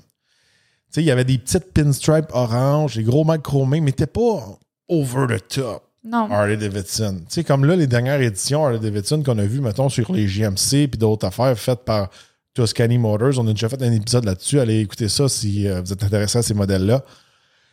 Tu 0.90 0.95
sais, 0.95 1.02
il 1.02 1.07
y 1.07 1.11
avait 1.11 1.25
des 1.25 1.38
petites 1.38 1.73
pinstripes 1.73 2.30
orange, 2.33 2.97
des 2.97 3.02
gros 3.02 3.25
mags 3.25 3.42
chromés, 3.42 3.80
mais 3.80 3.92
t'es 3.92 4.07
pas 4.07 4.59
over 4.88 5.26
the 5.28 5.49
top 5.49 5.83
Non. 6.02 6.30
Harley 6.30 6.57
Davidson. 6.57 7.18
Tu 7.28 7.35
sais, 7.35 7.45
comme 7.45 7.64
là, 7.66 7.76
les 7.76 7.87
dernières 7.87 8.21
éditions 8.23 8.64
Harley 8.64 8.78
Davidson 8.78 9.23
qu'on 9.23 9.38
a 9.38 9.45
vues, 9.45 9.61
mettons, 9.61 9.88
sur 9.88 10.11
les 10.12 10.26
GMC 10.26 10.88
puis 10.88 10.99
d'autres 10.99 11.26
affaires 11.26 11.59
faites 11.59 11.85
par 11.85 12.09
Tuscany 12.54 12.99
Motors, 12.99 13.38
on 13.38 13.47
a 13.47 13.52
déjà 13.52 13.68
fait 13.68 13.83
un 13.83 13.92
épisode 13.92 14.25
là-dessus. 14.25 14.59
Allez 14.59 14.80
écouter 14.80 15.09
ça 15.09 15.28
si 15.28 15.68
euh, 15.68 15.80
vous 15.83 15.92
êtes 15.92 16.02
intéressé 16.02 16.38
à 16.38 16.42
ces 16.42 16.54
modèles-là. 16.54 17.04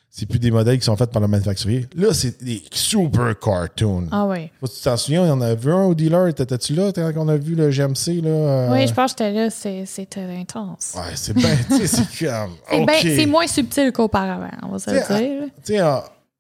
C'est 0.10 0.26
plus 0.26 0.40
des 0.40 0.50
modèles 0.52 0.80
qui 0.80 0.86
sont 0.86 0.96
faits 0.96 1.12
par 1.12 1.22
le 1.22 1.28
manufacturier. 1.28 1.88
Là, 1.94 2.14
c'est 2.14 2.42
des 2.42 2.64
super 2.72 3.38
cartoons. 3.38 4.08
Ah 4.14 4.26
oui. 4.26 4.50
Faut 4.62 4.68
que 4.68 4.72
tu 4.72 4.82
t'en 4.82 4.96
souviens, 4.96 5.24
il 5.26 5.28
y 5.28 5.32
en 5.32 5.42
a 5.42 5.54
vu 5.56 5.70
un 5.74 5.84
au 5.84 5.94
dealer. 5.94 6.34
T'étais-tu 6.34 6.74
là 6.74 6.92
quand 6.94 7.12
on 7.18 7.28
a 7.28 7.36
vu 7.36 7.54
le 7.54 7.70
GMC? 7.70 8.22
Là, 8.22 8.30
euh? 8.30 8.72
Oui, 8.72 8.88
je 8.88 8.94
pense 8.94 9.14
que 9.14 9.26
j'étais 9.26 9.34
là, 9.34 9.50
c'était 9.86 10.22
intense. 10.22 10.94
Ouais, 10.96 11.12
c'est 11.16 11.34
bien. 11.34 11.50
c'est 11.70 11.80
comme. 12.26 12.56
C'est 12.70 12.80
OK. 12.80 12.86
ben- 12.88 12.96
c'est 13.02 13.26
moins 13.26 13.48
subtil 13.48 13.92
qu'auparavant, 13.92 14.52
on 14.64 14.70
va 14.70 14.80
se 14.80 14.90
le 14.90 15.00
dire. 15.00 15.42
là. 15.42 15.48
Tu 15.66 15.74
sais, 15.74 15.80
euh, 15.82 15.96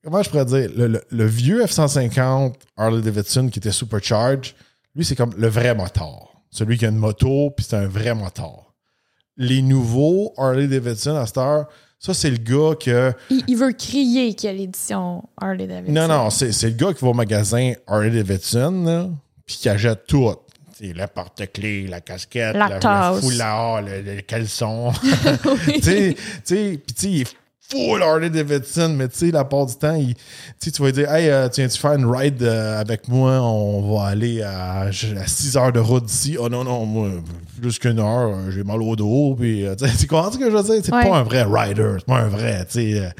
comment 0.06 0.24
je 0.24 0.30
pourrais 0.30 0.46
dire? 0.46 0.70
Le, 0.74 0.88
le- 0.88 1.04
le 1.10 1.26
vieux 1.26 1.62
F-150 1.66 2.54
Harley 2.78 3.02
Davidson 3.02 3.50
qui 3.50 3.60
était 3.60 3.74
supercharged, 3.74 4.54
lui, 4.96 5.04
c'est 5.04 5.18
comme 5.18 5.34
le 5.38 5.48
vrai 5.50 5.76
moteur. 5.76 6.30
Celui 6.50 6.78
qui 6.78 6.86
a 6.86 6.90
une 6.90 6.96
moto, 6.96 7.50
puis 7.50 7.66
c'est 7.68 7.76
un 7.76 7.88
vrai 7.88 8.16
moteur. 8.16 8.74
Les 9.36 9.62
nouveaux 9.62 10.34
Harley 10.38 10.68
Davidson 10.68 11.18
à 11.18 11.26
cette 11.26 11.38
heure, 11.40 11.66
ça, 12.00 12.14
c'est 12.14 12.30
le 12.30 12.38
gars 12.38 12.76
que. 12.76 13.14
Il, 13.30 13.44
il 13.48 13.58
veut 13.58 13.72
crier 13.74 14.34
qu'il 14.34 14.50
y 14.50 14.54
a 14.54 14.56
l'édition 14.56 15.24
Harley 15.42 15.66
Davidson. 15.68 15.94
Non, 15.94 16.08
non, 16.08 16.30
c'est 16.30 16.52
c'est 16.52 16.70
le 16.70 16.76
gars 16.76 16.94
qui 16.94 17.04
va 17.04 17.10
au 17.12 17.14
magasin 17.14 17.74
Harley 17.88 18.12
Davidson, 18.12 18.84
là, 18.86 19.10
puis 19.46 19.56
qui 19.58 19.70
achète 19.70 20.06
tout. 20.08 20.32
Le 20.82 21.06
porte-clés, 21.08 21.88
la 21.88 22.02
casquette, 22.02 22.54
La 22.54 22.68
le- 22.68 23.16
le, 23.16 23.22
foulard, 23.22 23.82
le, 23.82 24.02
le 24.02 24.22
caleçon. 24.22 24.92
Tu 25.66 25.82
sais, 25.82 26.16
tu 26.44 26.82
il 27.08 27.22
est 27.22 27.36
full 27.70 28.02
Harley 28.04 28.30
Davidson, 28.30 28.90
mais 28.98 29.08
tu 29.08 29.18
sais, 29.18 29.32
la 29.32 29.44
part 29.44 29.66
du 29.66 29.76
temps, 29.76 29.96
il- 29.96 30.16
tu 30.62 30.70
vas 30.82 30.86
lui 30.88 30.94
dire, 30.94 31.12
hey, 31.12 31.30
euh, 31.30 31.50
tu 31.50 31.62
viens-tu 31.62 31.80
faire 31.80 31.94
une 31.94 32.06
ride 32.06 32.42
euh, 32.44 32.80
avec 32.80 33.08
moi? 33.08 33.42
On 33.42 33.96
va 33.96 34.08
aller 34.08 34.42
à, 34.44 34.82
à 34.82 34.92
6 34.92 35.58
heures 35.58 35.72
de 35.72 35.80
route 35.80 36.06
d'ici. 36.06 36.38
Oh 36.40 36.48
non, 36.50 36.64
non, 36.64 36.86
moi, 36.86 37.10
plus 37.60 37.80
qu'une 37.80 38.00
heure, 38.00 38.30
euh, 38.36 38.52
j'ai 38.52 38.64
mal 38.64 38.82
au 38.82 38.96
dos. 38.96 39.36
Puis, 39.40 39.66
euh, 39.66 39.76
tu 39.76 39.88
sais, 39.88 40.08
comprends 40.08 40.32
ce 40.32 40.38
que 40.38 40.50
je 40.50 40.56
veux 40.56 40.64
dire? 40.64 40.82
C'est 40.84 40.94
Ouais. 40.94 41.10
pas 41.10 41.18
un 41.18 41.24
vrai 41.24 41.44
rider, 41.44 41.96
c'est 42.00 42.06
pas 42.06 42.20
un 42.20 42.28
vrai, 42.28 42.66
tu 42.66 42.74
sais, 42.74 43.12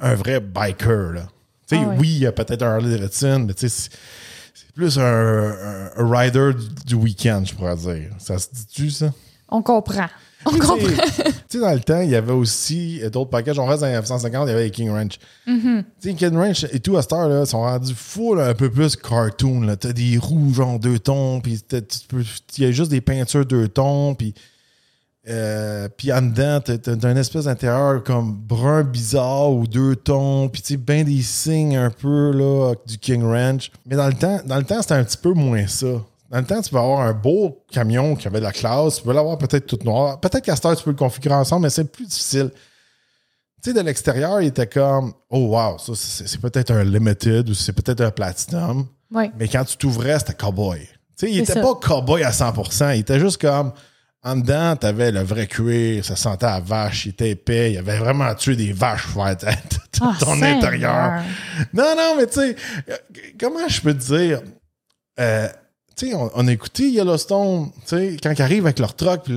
un 0.00 0.14
vrai 0.14 0.40
biker, 0.40 1.12
là. 1.12 1.22
Tu 1.68 1.76
sais, 1.76 1.84
Ah 1.86 1.94
oui, 1.98 2.08
il 2.08 2.18
y 2.18 2.26
a 2.26 2.32
peut-être 2.32 2.62
un 2.62 2.72
Harley 2.74 2.90
Davidson, 2.96 3.44
mais 3.46 3.54
tu 3.54 3.68
sais, 3.68 3.68
c'est- 3.68 3.90
c'est 4.54 4.72
plus 4.74 4.98
un, 4.98 5.02
un- 5.04 5.90
un 5.96 6.10
rider 6.18 6.52
du, 6.54 6.84
du 6.86 6.94
week-end, 6.94 7.42
je 7.44 7.54
pourrais 7.54 7.76
dire. 7.76 8.10
Ça 8.18 8.38
se 8.38 8.48
dit-tu, 8.52 8.90
ça? 8.90 9.12
On 9.50 9.62
comprend. 9.62 10.06
On 10.46 10.52
comprend. 10.52 10.78
tu 10.78 11.32
sais, 11.48 11.60
dans 11.60 11.72
le 11.72 11.80
temps, 11.80 12.00
il 12.00 12.10
y 12.10 12.16
avait 12.16 12.32
aussi 12.32 13.00
euh, 13.02 13.10
d'autres 13.10 13.28
packages. 13.28 13.58
On 13.58 13.66
reste 13.66 13.82
dans 13.82 13.88
les 13.88 14.00
F-150, 14.00 14.44
il 14.44 14.48
y 14.48 14.52
avait 14.52 14.64
les 14.64 14.70
King 14.70 14.90
Ranch. 14.90 15.18
Mm-hmm. 15.46 15.84
Tu 16.00 16.08
sais, 16.08 16.14
King 16.14 16.34
Ranch 16.34 16.64
et 16.72 16.80
tout 16.80 16.96
à 16.96 17.02
cette 17.02 17.12
heure, 17.12 17.28
là, 17.28 17.44
sont 17.44 17.60
rendus 17.60 17.94
full 17.94 18.40
un 18.40 18.54
peu 18.54 18.70
plus 18.70 18.96
cartoon. 18.96 19.76
T'as 19.78 19.92
des 19.92 20.16
rouges 20.16 20.60
en 20.60 20.78
deux 20.78 20.98
tons, 20.98 21.40
puis 21.40 21.62
il 22.56 22.64
y 22.64 22.66
a 22.66 22.70
juste 22.70 22.90
des 22.90 23.02
peintures 23.02 23.44
deux 23.44 23.68
tons, 23.68 24.14
puis 24.14 24.34
euh, 25.28 25.88
puis 25.94 26.10
en 26.12 26.22
dedans, 26.22 26.60
t'as 26.60 27.08
un 27.08 27.16
espèce 27.16 27.44
d'intérieur 27.44 28.02
comme 28.02 28.32
brun 28.32 28.82
bizarre 28.82 29.50
ou 29.50 29.66
deux 29.66 29.94
tons, 29.94 30.48
puis 30.48 30.62
tu 30.62 30.68
sais, 30.68 30.76
ben 30.78 31.04
des 31.04 31.20
signes 31.20 31.76
un 31.76 31.90
peu 31.90 32.32
là, 32.32 32.74
du 32.86 32.96
King 32.96 33.22
Ranch. 33.22 33.70
Mais 33.84 33.96
dans 33.96 34.06
le 34.06 34.14
temps, 34.14 34.40
dans 34.46 34.56
le 34.56 34.64
temps, 34.64 34.80
c'était 34.80 34.94
un 34.94 35.04
petit 35.04 35.18
peu 35.18 35.34
moins 35.34 35.66
ça. 35.66 35.88
Dans 36.30 36.38
le 36.38 36.44
temps, 36.46 36.62
tu 36.62 36.70
peux 36.70 36.78
avoir 36.78 37.00
un 37.00 37.12
beau 37.12 37.64
camion 37.72 38.14
qui 38.14 38.28
avait 38.28 38.38
de 38.38 38.44
la 38.44 38.52
classe, 38.52 38.98
tu 38.98 39.02
peux 39.02 39.12
l'avoir 39.12 39.36
peut-être 39.36 39.66
tout 39.66 39.78
noir. 39.84 40.20
Peut-être 40.20 40.44
qu'à 40.44 40.54
cette 40.54 40.64
heure, 40.64 40.76
tu 40.76 40.84
peux 40.84 40.90
le 40.90 40.96
configurer 40.96 41.34
ensemble, 41.34 41.62
mais 41.64 41.70
c'est 41.70 41.84
plus 41.90 42.06
difficile. 42.06 42.50
Tu 43.62 43.70
sais, 43.70 43.76
de 43.76 43.80
l'extérieur, 43.80 44.40
il 44.40 44.46
était 44.48 44.68
comme 44.68 45.12
Oh 45.28 45.48
wow, 45.48 45.76
ça 45.78 45.92
c'est 45.94 46.40
peut-être 46.40 46.70
un 46.70 46.84
limited 46.84 47.48
ou 47.48 47.54
c'est 47.54 47.72
peut-être 47.72 48.00
un 48.00 48.10
platinum. 48.10 48.86
Mais 49.36 49.48
quand 49.48 49.64
tu 49.64 49.76
t'ouvrais, 49.76 50.18
c'était 50.20 50.34
cowboy. 50.34 50.78
Tu 51.18 51.26
sais, 51.26 51.32
il 51.32 51.38
était 51.40 51.54
ça. 51.54 51.60
pas 51.60 51.74
cowboy 51.74 52.22
à 52.22 52.30
100%. 52.30 52.94
Il 52.94 53.00
était 53.00 53.18
juste 53.18 53.40
comme, 53.40 53.72
en 54.22 54.36
dedans, 54.36 54.76
t'avais 54.76 55.10
le 55.10 55.20
vrai 55.22 55.46
cuir, 55.48 56.04
ça 56.04 56.14
sentait 56.14 56.46
à 56.46 56.60
vache, 56.60 57.06
il 57.06 57.08
était 57.10 57.30
épais, 57.30 57.72
il 57.72 57.78
avait 57.78 57.98
vraiment 57.98 58.32
tué 58.34 58.54
des 58.54 58.72
vaches 58.72 59.08
pour 59.08 59.26
faire 59.26 59.36
Ah, 60.00 60.14
ton 60.20 60.40
intérieur. 60.40 61.22
Non, 61.74 61.94
non, 61.96 62.14
mais 62.16 62.26
tu 62.28 62.34
sais, 62.34 62.56
euh, 62.88 62.96
comment 63.38 63.66
je 63.68 63.80
peux 63.80 63.92
te 63.94 64.14
dire, 64.14 64.40
euh, 65.18 65.48
sais, 66.06 66.14
on, 66.14 66.30
on 66.34 66.48
a 66.48 66.52
écouté 66.52 66.90
Yellowstone, 66.90 67.70
tu 67.86 67.96
sais, 67.96 68.16
quand 68.22 68.32
ils 68.32 68.42
arrivent 68.42 68.66
avec 68.66 68.78
leur 68.78 68.94
truck, 68.94 69.22
puis 69.24 69.34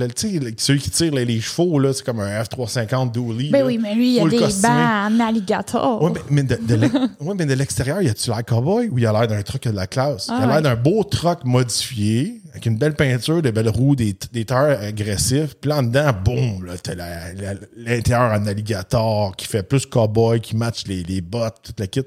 celui 0.58 0.80
qui 0.80 0.90
tire 0.90 1.12
les, 1.12 1.24
les 1.24 1.40
chevaux, 1.40 1.78
là, 1.78 1.92
c'est 1.92 2.04
comme 2.04 2.20
un 2.20 2.42
F-350 2.42 3.12
Dooley. 3.12 3.50
Ben 3.50 3.60
là. 3.60 3.66
oui, 3.66 3.78
mais 3.78 3.94
lui, 3.94 4.08
il 4.08 4.14
y 4.14 4.20
a 4.20 4.28
des 4.28 4.38
bancs 4.38 4.64
en 4.64 5.20
alligator. 5.20 6.02
Ouais, 6.02 6.10
mais, 6.14 6.20
mais 6.30 6.42
de, 6.42 6.56
de 6.56 6.86
ouais, 7.20 7.34
mais 7.36 7.46
de 7.46 7.54
l'extérieur, 7.54 8.02
y 8.02 8.08
a-tu 8.08 8.30
l'air 8.30 8.44
cowboy 8.44 8.88
ou 8.88 8.98
y 8.98 9.06
a 9.06 9.12
l'air 9.12 9.26
d'un 9.26 9.42
truck 9.42 9.62
de 9.64 9.70
la 9.70 9.86
classe? 9.86 10.28
Ah 10.30 10.38
y 10.40 10.42
a 10.42 10.46
l'air 10.46 10.56
ouais. 10.56 10.62
d'un 10.62 10.76
beau 10.76 11.04
truck 11.04 11.44
modifié, 11.44 12.40
avec 12.50 12.66
une 12.66 12.76
belle 12.76 12.94
peinture, 12.94 13.42
des 13.42 13.52
belles 13.52 13.68
roues, 13.68 13.96
des, 13.96 14.16
des 14.32 14.44
tailleurs 14.44 14.80
agressifs. 14.80 15.54
Puis 15.60 15.68
là, 15.68 15.78
en 15.78 15.82
dedans, 15.82 16.10
boum, 16.24 16.64
là, 16.64 16.74
t'as 16.82 16.94
l'intérieur 17.76 18.32
en 18.32 18.46
alligator 18.46 19.34
qui 19.36 19.46
fait 19.46 19.62
plus 19.62 19.86
cowboy, 19.86 20.40
qui 20.40 20.56
match 20.56 20.84
les, 20.86 21.02
les 21.02 21.20
bottes, 21.20 21.56
toute 21.62 21.80
la 21.80 21.86
kit. 21.86 22.02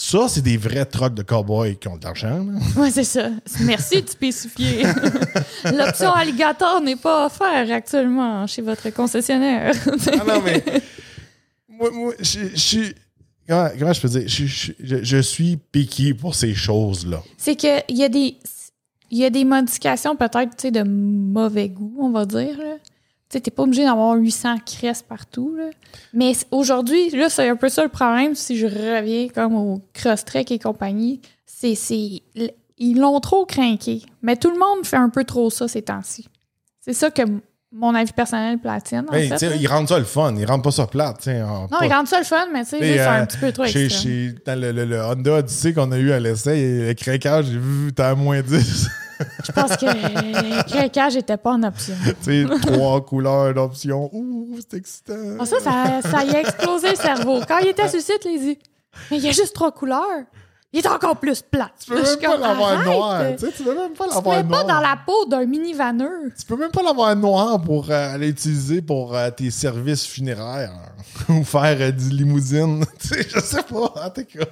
Ça, 0.00 0.28
c'est 0.28 0.42
des 0.42 0.56
vrais 0.56 0.84
trucks 0.84 1.14
de 1.14 1.22
cowboy 1.24 1.76
qui 1.76 1.88
ont 1.88 1.96
de 1.96 2.04
l'argent. 2.04 2.46
Oui, 2.76 2.90
c'est 2.92 3.02
ça. 3.02 3.30
Merci 3.62 4.00
de 4.00 4.08
spécifier. 4.08 4.84
L'option 5.64 6.12
alligator 6.12 6.80
n'est 6.80 6.94
pas 6.94 7.26
offerte 7.26 7.68
actuellement 7.70 8.46
chez 8.46 8.62
votre 8.62 8.88
concessionnaire. 8.90 9.74
Ah 10.12 10.24
non, 10.24 10.40
mais. 10.44 10.62
Moi, 11.68 11.90
moi, 11.90 12.12
je 12.20 12.54
suis. 12.56 12.94
Comment, 13.48 13.68
comment 13.76 13.92
je 13.92 14.00
peux 14.00 14.08
dire? 14.08 14.22
Je, 14.28 14.46
je- 14.46 14.72
je- 14.78 15.02
je 15.02 15.16
suis 15.18 15.56
piqué 15.56 16.14
pour 16.14 16.34
ces 16.36 16.54
choses-là. 16.54 17.20
c'est 17.36 17.56
qu'il 17.56 17.82
y 17.88 18.04
a 18.04 18.08
des. 18.08 18.36
Il 19.10 19.18
y 19.18 19.24
a 19.24 19.30
des 19.30 19.44
modifications 19.44 20.14
peut-être 20.14 20.66
de 20.70 20.82
mauvais 20.82 21.70
goût, 21.70 21.96
on 21.98 22.10
va 22.10 22.24
dire. 22.24 22.56
là. 22.58 22.76
Tu 23.30 23.36
sais, 23.36 23.40
t'es 23.42 23.50
pas 23.50 23.64
obligé 23.64 23.84
d'avoir 23.84 24.14
800 24.16 24.56
cresses 24.64 25.02
partout. 25.02 25.54
là. 25.56 25.64
Mais 26.14 26.32
aujourd'hui, 26.50 27.10
là, 27.10 27.28
c'est 27.28 27.48
un 27.48 27.56
peu 27.56 27.68
ça 27.68 27.82
le 27.82 27.90
problème. 27.90 28.34
Si 28.34 28.56
je 28.56 28.66
reviens 28.66 29.28
comme 29.28 29.54
au 29.54 29.82
Crosstrek 29.92 30.50
et 30.50 30.58
compagnie, 30.58 31.20
c'est. 31.44 31.74
Ils 32.80 32.98
l'ont 32.98 33.20
trop 33.20 33.44
craqué. 33.44 34.02
Mais 34.22 34.36
tout 34.36 34.50
le 34.50 34.58
monde 34.58 34.84
fait 34.86 34.96
un 34.96 35.08
peu 35.10 35.24
trop 35.24 35.50
ça 35.50 35.66
ces 35.68 35.82
temps-ci. 35.82 36.26
C'est 36.80 36.92
ça 36.94 37.10
que 37.10 37.22
mon 37.72 37.94
avis 37.94 38.12
personnel 38.12 38.56
platine. 38.58 39.04
En 39.10 39.12
Hey, 39.12 39.28
fait, 39.28 39.46
là. 39.50 39.56
ils 39.56 39.66
rendent 39.66 39.88
ça 39.88 39.98
le 39.98 40.04
fun. 40.06 40.34
Ils 40.36 40.46
rendent 40.46 40.62
pas 40.64 40.70
ça 40.70 40.86
plate. 40.86 41.26
Non, 41.26 41.66
pas- 41.68 41.84
ils 41.84 41.92
rendent 41.92 42.06
ça 42.06 42.20
le 42.20 42.24
fun, 42.24 42.46
mais 42.52 42.62
tu 42.62 42.70
sais, 42.70 42.78
c'est 42.80 43.00
euh, 43.00 43.10
un 43.22 43.26
petit 43.26 43.36
peu 43.36 43.52
trop 43.52 43.66
chez, 43.66 44.34
dans 44.46 44.58
le, 44.58 44.72
le- 44.72 44.84
le 44.86 45.02
Honda 45.02 45.34
Odyssey 45.38 45.74
qu'on 45.74 45.90
a 45.92 45.98
eu 45.98 46.12
à 46.12 46.20
l'essai, 46.20 46.86
le 46.88 46.94
craquage, 46.94 47.46
j'ai 47.46 47.58
vu, 47.58 47.92
t'as 47.92 48.10
à 48.10 48.14
moins 48.14 48.40
10. 48.40 48.88
Je 49.44 49.52
pense 49.52 49.76
que 49.76 49.86
le 49.86 50.62
craquage 50.68 51.16
n'était 51.16 51.36
pas 51.36 51.52
en 51.52 51.62
option. 51.62 51.94
tu 52.22 52.46
sais, 52.46 52.60
trois 52.60 53.04
couleurs 53.04 53.54
d'options. 53.54 54.10
Ouh, 54.12 54.58
c'est 54.60 54.78
excitant. 54.78 55.36
Ah, 55.40 55.46
ça, 55.46 55.60
ça, 55.60 56.02
ça 56.02 56.24
y 56.24 56.36
a 56.36 56.40
explosé 56.40 56.90
le 56.90 56.96
cerveau. 56.96 57.40
Quand 57.46 57.58
il 57.58 57.68
était 57.68 57.88
sur 57.88 57.98
le 57.98 58.02
site, 58.02 58.24
il 58.24 58.40
dit 58.40 58.58
Mais 59.10 59.18
il 59.18 59.24
y 59.24 59.28
a 59.28 59.32
juste 59.32 59.54
trois 59.54 59.72
couleurs. 59.72 60.24
Il 60.70 60.80
est 60.80 60.86
encore 60.86 61.16
plus 61.16 61.40
plat. 61.40 61.70
tu 61.80 61.90
peux 61.90 62.02
même 62.02 62.18
pas 62.20 62.36
l'avoir 62.36 62.84
noir. 62.84 63.22
Tu 63.38 63.46
sais, 63.46 63.52
tu 63.52 63.62
peux 63.62 63.74
même 63.74 63.94
pas 63.94 64.06
Tu 64.06 64.14
l'avoir 64.14 64.44
noir. 64.44 64.66
pas 64.66 64.72
dans 64.72 64.80
la 64.80 64.98
peau 65.04 65.24
d'un. 65.24 65.46
Tu 65.50 66.46
peux 66.46 66.56
même 66.56 66.70
pas 66.70 66.82
l'avoir 66.82 67.16
noir 67.16 67.60
pour 67.62 67.90
euh, 67.90 68.14
aller 68.14 68.28
utiliser 68.28 68.82
pour 68.82 69.16
euh, 69.16 69.30
tes 69.30 69.50
services 69.50 70.06
funéraires 70.06 70.74
ou 71.30 71.42
faire 71.42 71.76
euh, 71.80 71.90
du 71.90 72.10
limousine. 72.10 72.84
tu 73.00 73.08
sais, 73.08 73.26
je 73.34 73.40
sais 73.40 73.62
pas, 73.62 73.94
en 74.04 74.10
tout 74.10 74.24
cas. 74.24 74.44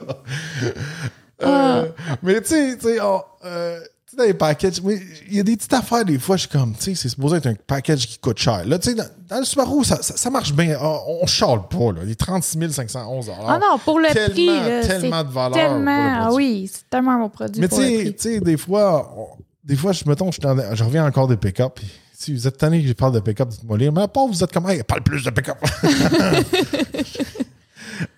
Euh. 1.43 1.89
Mais 2.23 2.41
tu 2.41 2.49
sais, 2.49 2.79
tu 2.79 2.89
sais, 2.89 2.99
tu 2.99 2.99
sais, 2.99 3.91
dans 4.17 4.25
les 4.25 4.35
packages, 4.35 4.81
mais 4.83 4.99
il 5.29 5.37
y 5.37 5.41
a 5.41 5.43
des 5.43 5.57
petites 5.57 5.73
affaires, 5.73 6.05
des 6.05 6.19
fois, 6.19 6.37
je 6.37 6.43
suis 6.43 6.49
comme, 6.51 6.75
tu 6.75 6.83
sais, 6.85 6.95
c'est 6.95 7.09
supposé 7.09 7.37
être 7.37 7.47
un 7.47 7.55
package 7.55 8.07
qui 8.07 8.19
coûte 8.19 8.39
cher. 8.39 8.65
Là, 8.67 8.79
tu 8.79 8.91
sais, 8.91 8.95
dans, 8.95 9.05
dans 9.29 9.39
le 9.39 9.45
Subaru, 9.45 9.85
ça, 9.85 10.03
ça, 10.03 10.17
ça 10.17 10.31
marche 10.31 10.53
bien. 10.53 10.77
On, 10.81 11.19
on 11.23 11.27
chale 11.27 11.61
pas, 11.71 11.93
là. 11.93 12.05
Les 12.05 12.15
36 12.17 12.73
511 12.73 13.31
Ah 13.47 13.59
non, 13.61 13.79
pour 13.79 13.99
le 14.01 14.09
tellement, 14.09 14.29
prix, 14.35 14.47
là, 14.47 14.87
tellement 14.87 15.25
de 15.25 15.29
valeur. 15.31 15.53
tellement, 15.53 15.97
pour 15.97 16.15
le 16.15 16.21
produit. 16.29 16.37
oui, 16.37 16.71
c'est 16.73 16.91
tellement 16.91 17.11
un 17.13 17.19
bon 17.19 17.29
produit 17.29 17.61
Mais 17.61 17.69
tu 17.69 18.15
sais, 18.19 18.41
des 18.41 18.57
fois, 18.57 19.15
on- 19.17 19.43
des 19.65 19.77
fois, 19.77 19.93
je 19.93 19.99
suis 19.99 20.07
dans- 20.41 20.75
je 20.75 20.85
reviens 20.85 21.05
encore 21.07 21.27
des 21.29 21.37
pick-up. 21.37 21.73
puis 21.75 21.87
Si 22.19 22.33
vous 22.33 22.47
êtes 22.47 22.57
tanné 22.57 22.81
que 22.81 22.89
je 22.89 22.93
parle 22.95 23.13
de 23.13 23.21
pick-up, 23.21 23.49
dites-moi 23.49 23.77
les. 23.77 23.91
Mais 23.91 24.03
à 24.03 24.09
part, 24.09 24.27
vous 24.27 24.43
êtes 24.43 24.53
comme, 24.53 24.71
hey, 24.71 24.83
parle 24.85 25.03
plus 25.03 25.23
de 25.25 25.31
pick-up. 25.31 25.59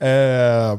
euh, 0.03 0.77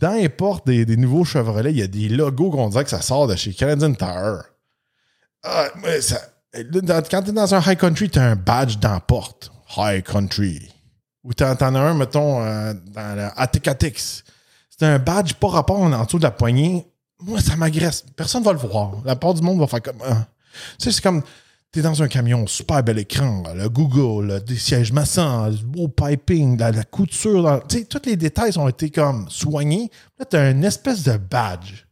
dans 0.00 0.12
les 0.14 0.28
portes 0.28 0.66
des, 0.66 0.96
nouveaux 0.96 1.24
Chevrolet, 1.24 1.70
il 1.72 1.78
y 1.78 1.82
a 1.82 1.86
des 1.86 2.08
logos 2.08 2.50
qu'on 2.50 2.68
dirait 2.70 2.84
que 2.84 2.90
ça 2.90 3.02
sort 3.02 3.26
de 3.28 3.36
chez 3.36 3.52
Canadian 3.52 3.92
Tire. 3.94 4.42
Ah, 5.42 5.66
mais 5.82 6.00
ça- 6.00 6.20
dans- 6.70 7.02
quand 7.08 7.22
tu 7.22 7.30
es 7.30 7.32
dans 7.32 7.54
un 7.54 7.60
high 7.60 7.78
country, 7.78 8.10
tu 8.10 8.18
as 8.18 8.24
un 8.24 8.36
badge 8.36 8.78
dans 8.78 8.92
la 8.92 9.00
porte. 9.00 9.52
High 9.76 10.02
country. 10.02 10.70
Ou 11.22 11.34
tu 11.34 11.44
en 11.44 11.52
as 11.54 11.64
un, 11.66 11.94
mettons, 11.94 12.42
euh, 12.42 12.72
dans 12.88 13.16
le 13.16 13.28
Attic-Atix. 13.36 14.24
C'est 14.70 14.86
un 14.86 14.98
badge 14.98 15.34
pas 15.34 15.48
rapport 15.48 15.78
en 15.80 16.04
dessous 16.04 16.18
de 16.18 16.22
la 16.24 16.30
poignée. 16.30 16.86
Moi, 17.22 17.40
ça 17.40 17.54
m'agresse. 17.56 18.04
Personne 18.16 18.42
va 18.42 18.52
le 18.52 18.58
voir. 18.58 18.92
La 19.04 19.14
part 19.16 19.34
du 19.34 19.42
monde 19.42 19.60
va 19.60 19.66
faire 19.66 19.82
comme. 19.82 19.98
ah. 20.04 20.26
Tu 20.78 20.84
sais, 20.84 20.92
c'est 20.92 21.02
comme. 21.02 21.22
T'es 21.72 21.82
dans 21.82 22.02
un 22.02 22.08
camion, 22.08 22.48
super 22.48 22.82
bel 22.82 22.98
écran, 22.98 23.44
le 23.54 23.68
Google, 23.68 24.26
le- 24.26 24.40
des 24.40 24.56
sièges 24.56 24.92
le 24.92 25.64
beau 25.64 25.86
piping, 25.86 26.58
la, 26.58 26.72
la 26.72 26.82
couture. 26.82 27.60
Tu 27.68 27.78
sais, 27.78 27.84
tous 27.84 28.02
les 28.06 28.16
détails 28.16 28.58
ont 28.58 28.66
été 28.68 28.90
comme 28.90 29.26
soignés. 29.30 29.88
Là, 30.18 30.24
t'as 30.24 30.50
une 30.50 30.64
espèce 30.64 31.04
de 31.04 31.16
badge. 31.16 31.84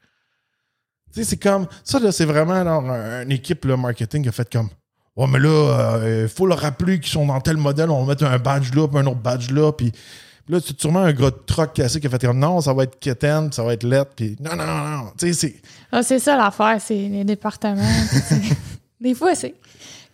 Tu 1.14 1.20
sais, 1.20 1.24
c'est 1.24 1.36
comme. 1.36 1.68
Ça, 1.84 2.00
là, 2.00 2.10
c'est 2.10 2.24
vraiment 2.24 2.64
genre, 2.64 2.82
une 3.22 3.30
équipe 3.30 3.64
là, 3.66 3.76
marketing 3.76 4.24
qui 4.24 4.28
a 4.28 4.32
fait 4.32 4.50
comme. 4.52 4.68
Ouais, 5.16 5.26
mais 5.28 5.38
là, 5.38 6.00
il 6.22 6.28
faut 6.28 6.46
leur 6.46 6.58
rappeler 6.58 6.98
qu'ils 6.98 7.12
sont 7.12 7.26
dans 7.26 7.40
tel 7.40 7.56
modèle, 7.56 7.88
on 7.90 8.02
va 8.04 8.12
mettre 8.14 8.24
un 8.24 8.38
badge 8.38 8.72
là, 8.74 8.88
puis 8.88 8.98
un 8.98 9.06
autre 9.06 9.20
badge 9.20 9.50
là, 9.50 9.72
puis 9.72 9.92
là, 10.48 10.58
c'est 10.64 10.80
sûrement 10.80 11.00
un 11.00 11.12
gros 11.12 11.30
truck 11.30 11.72
cassé 11.74 12.00
qui 12.00 12.06
a 12.08 12.10
fait 12.10 12.20
comme 12.24 12.38
non, 12.40 12.60
ça 12.60 12.72
va 12.72 12.82
être 12.84 12.98
kitten, 12.98 13.50
ça 13.52 13.62
va 13.62 13.74
être 13.74 13.84
lettre, 13.84 14.10
puis 14.16 14.36
non, 14.40 14.56
non, 14.56 14.66
non, 14.66 14.88
non. 15.04 15.12
Tu 15.18 15.28
sais, 15.28 15.32
c'est. 15.32 15.56
Ah, 15.92 16.02
c'est 16.02 16.18
ça 16.18 16.36
l'affaire, 16.36 16.78
c'est 16.80 16.94
les 16.96 17.22
départements. 17.24 17.82
Des 19.00 19.14
fois, 19.14 19.34
c'est. 19.36 19.54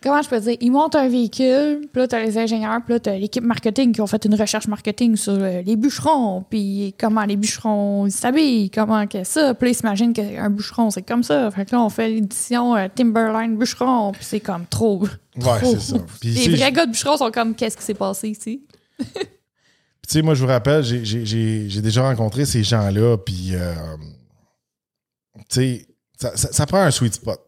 Comment 0.05 0.21
je 0.21 0.29
peux 0.29 0.39
dire? 0.39 0.55
Ils 0.61 0.71
montent 0.71 0.93
un 0.93 1.07
véhicule, 1.07 1.87
puis 1.91 1.99
là, 1.99 2.07
t'as 2.07 2.19
les 2.19 2.37
ingénieurs, 2.37 2.79
puis 2.85 2.93
là, 2.93 2.99
t'as 2.99 3.17
l'équipe 3.17 3.43
marketing 3.43 3.91
qui 3.91 4.01
ont 4.01 4.05
fait 4.07 4.23
une 4.25 4.35
recherche 4.35 4.67
marketing 4.67 5.15
sur 5.15 5.33
euh, 5.33 5.63
les 5.63 5.75
bûcherons, 5.75 6.45
puis 6.47 6.93
comment 6.99 7.25
les 7.25 7.35
bûcherons 7.35 8.05
ils 8.05 8.11
s'habillent, 8.11 8.69
comment 8.69 9.07
que 9.07 9.23
ça. 9.23 9.55
Puis 9.55 9.65
là, 9.67 9.71
ils 9.71 9.75
s'imaginent 9.75 10.13
qu'un 10.13 10.49
bûcheron, 10.51 10.91
c'est 10.91 11.01
comme 11.01 11.23
ça. 11.23 11.49
Fait 11.49 11.65
que 11.65 11.71
là, 11.75 11.81
on 11.81 11.89
fait 11.89 12.07
l'édition 12.09 12.75
euh, 12.75 12.87
Timberline 12.93 13.57
bûcheron, 13.57 14.11
puis 14.11 14.23
c'est 14.23 14.39
comme 14.41 14.67
trop. 14.67 14.99
Ouais, 15.37 15.59
c'est 15.63 15.79
ça. 15.81 15.97
Les 16.23 16.55
vrais 16.55 16.71
gars 16.71 16.85
de 16.85 16.91
bûcheron 16.91 17.17
sont 17.17 17.31
comme, 17.31 17.55
qu'est-ce 17.55 17.75
qui 17.75 17.83
s'est 17.83 17.95
passé 17.95 18.29
ici? 18.29 18.63
tu 18.99 19.05
sais, 20.07 20.21
moi, 20.21 20.35
je 20.35 20.41
vous 20.41 20.47
rappelle, 20.47 20.83
j'ai- 20.83 21.81
déjà 21.81 22.03
rencontré 22.07 22.45
ces 22.45 22.63
gens-là, 22.63 23.17
puis, 23.17 23.49
euh, 23.53 23.73
tu 25.35 25.43
sais, 25.49 25.87
ça, 26.15 26.37
ça- 26.37 26.51
ça 26.53 26.65
prend 26.67 26.77
un 26.81 26.91
sweet 26.91 27.15
spot. 27.15 27.41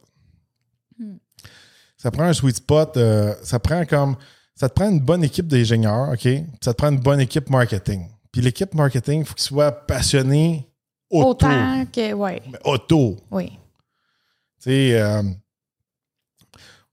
Ça 2.08 2.12
prend 2.12 2.24
un 2.24 2.32
sweet 2.32 2.56
spot, 2.56 2.96
euh, 2.96 3.36
ça 3.44 3.60
prend 3.60 3.84
comme, 3.86 4.16
ça 4.56 4.70
te 4.70 4.74
prend 4.76 4.90
une 4.90 5.02
bonne 5.02 5.26
équipe 5.26 5.46
d'ingénieurs, 5.46 6.12
OK? 6.14 6.26
Ça 6.62 6.72
te 6.74 6.78
prend 6.78 6.88
une 6.90 7.02
bonne 7.02 7.20
équipe 7.20 7.50
marketing. 7.50 8.08
Puis 8.32 8.40
l'équipe 8.40 8.74
marketing, 8.74 9.20
il 9.20 9.26
faut 9.26 9.34
qu'il 9.34 9.44
soit 9.44 9.74
passionné 9.74 10.70
auto. 11.10 11.32
Autant 11.32 11.86
que, 11.88 12.14
ouais, 12.14 12.42
Mais 12.50 12.60
auto. 12.64 13.18
oui. 13.30 13.50
Tu 13.50 14.70
sais, 14.70 15.02
euh, 15.02 15.22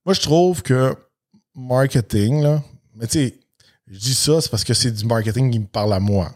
moi, 0.04 0.14
je 0.14 0.20
trouve 0.20 0.62
que 0.62 0.96
marketing, 1.54 2.42
là, 2.42 2.60
mais 2.96 3.06
tu 3.06 3.12
sais, 3.20 3.38
je 3.86 3.96
dis 4.00 4.14
ça, 4.16 4.40
c'est 4.40 4.50
parce 4.50 4.64
que 4.64 4.74
c'est 4.74 4.90
du 4.90 5.04
marketing 5.06 5.48
qui 5.48 5.60
me 5.60 5.66
parle 5.66 5.92
à 5.92 6.00
moi. 6.00 6.32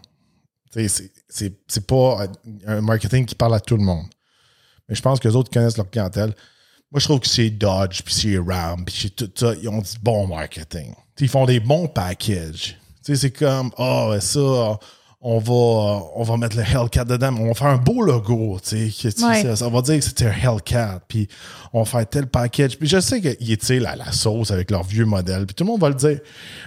Tu 0.71 0.79
sais, 0.79 0.87
c'est- 0.87 1.11
c'est 1.27 1.53
c'est 1.67 1.85
pas 1.85 2.27
un 2.65 2.79
marketing 2.79 3.25
qui 3.25 3.35
parle 3.35 3.55
à 3.55 3.59
tout 3.59 3.75
le 3.75 3.83
monde. 3.83 4.05
Mais 4.87 4.95
je 4.95 5.01
pense 5.01 5.19
que 5.19 5.27
les 5.27 5.35
autres 5.35 5.51
connaissent 5.51 5.75
leur 5.75 5.89
clientèle. 5.89 6.33
Moi, 6.91 6.99
je 6.99 7.05
trouve 7.05 7.19
que 7.19 7.27
c'est 7.27 7.49
Dodge, 7.51 8.01
puis 8.03 8.13
c'est 8.13 8.37
Ram, 8.37 8.83
puis 8.83 8.95
c'est 9.01 9.15
tout 9.15 9.29
ça. 9.35 9.53
Ils 9.61 9.69
ont 9.69 9.79
du 9.79 9.91
bon 10.01 10.27
marketing. 10.27 10.87
Tu 10.87 10.95
sais, 11.19 11.25
ils 11.25 11.29
font 11.29 11.45
des 11.45 11.59
bons 11.59 11.87
packages. 11.87 12.77
C'est 13.03 13.31
comme, 13.31 13.71
ah, 13.77 14.09
ouais, 14.09 14.21
ça, 14.21 14.39
on 15.21 15.37
va, 15.39 16.03
on 16.15 16.23
va 16.23 16.37
mettre 16.37 16.55
le 16.57 16.63
Hellcat 16.63 17.05
dedans, 17.05 17.31
mais 17.31 17.41
on 17.41 17.47
va 17.47 17.53
faire 17.53 17.67
un 17.67 17.77
beau 17.77 18.01
logo, 18.03 18.59
tu 18.63 18.91
sais. 18.91 19.09
que 19.09 19.15
tu- 19.15 19.23
Ouais. 19.25 19.41
ça, 19.43 19.55
ça 19.55 19.67
va 19.69 19.81
dire 19.81 19.95
que 19.99 20.03
c'était 20.05 20.25
un 20.27 20.31
Hellcat, 20.31 21.01
puis 21.07 21.27
on 21.73 21.83
va 21.83 21.85
faire 21.85 22.07
tel 22.09 22.27
package. 22.27 22.77
Puis 22.77 22.87
je 22.87 22.99
sais 22.99 23.19
qu'ils 23.21 23.51
étirent 23.51 23.81
la, 23.81 23.95
la 23.95 24.11
sauce 24.11 24.49
avec 24.51 24.69
leur 24.71 24.83
vieux 24.83 25.05
modèle, 25.05 25.45
puis 25.45 25.53
tout 25.55 25.63
le 25.63 25.69
monde 25.71 25.81
va 25.81 25.89
le 25.89 25.95
dire. 25.95 26.19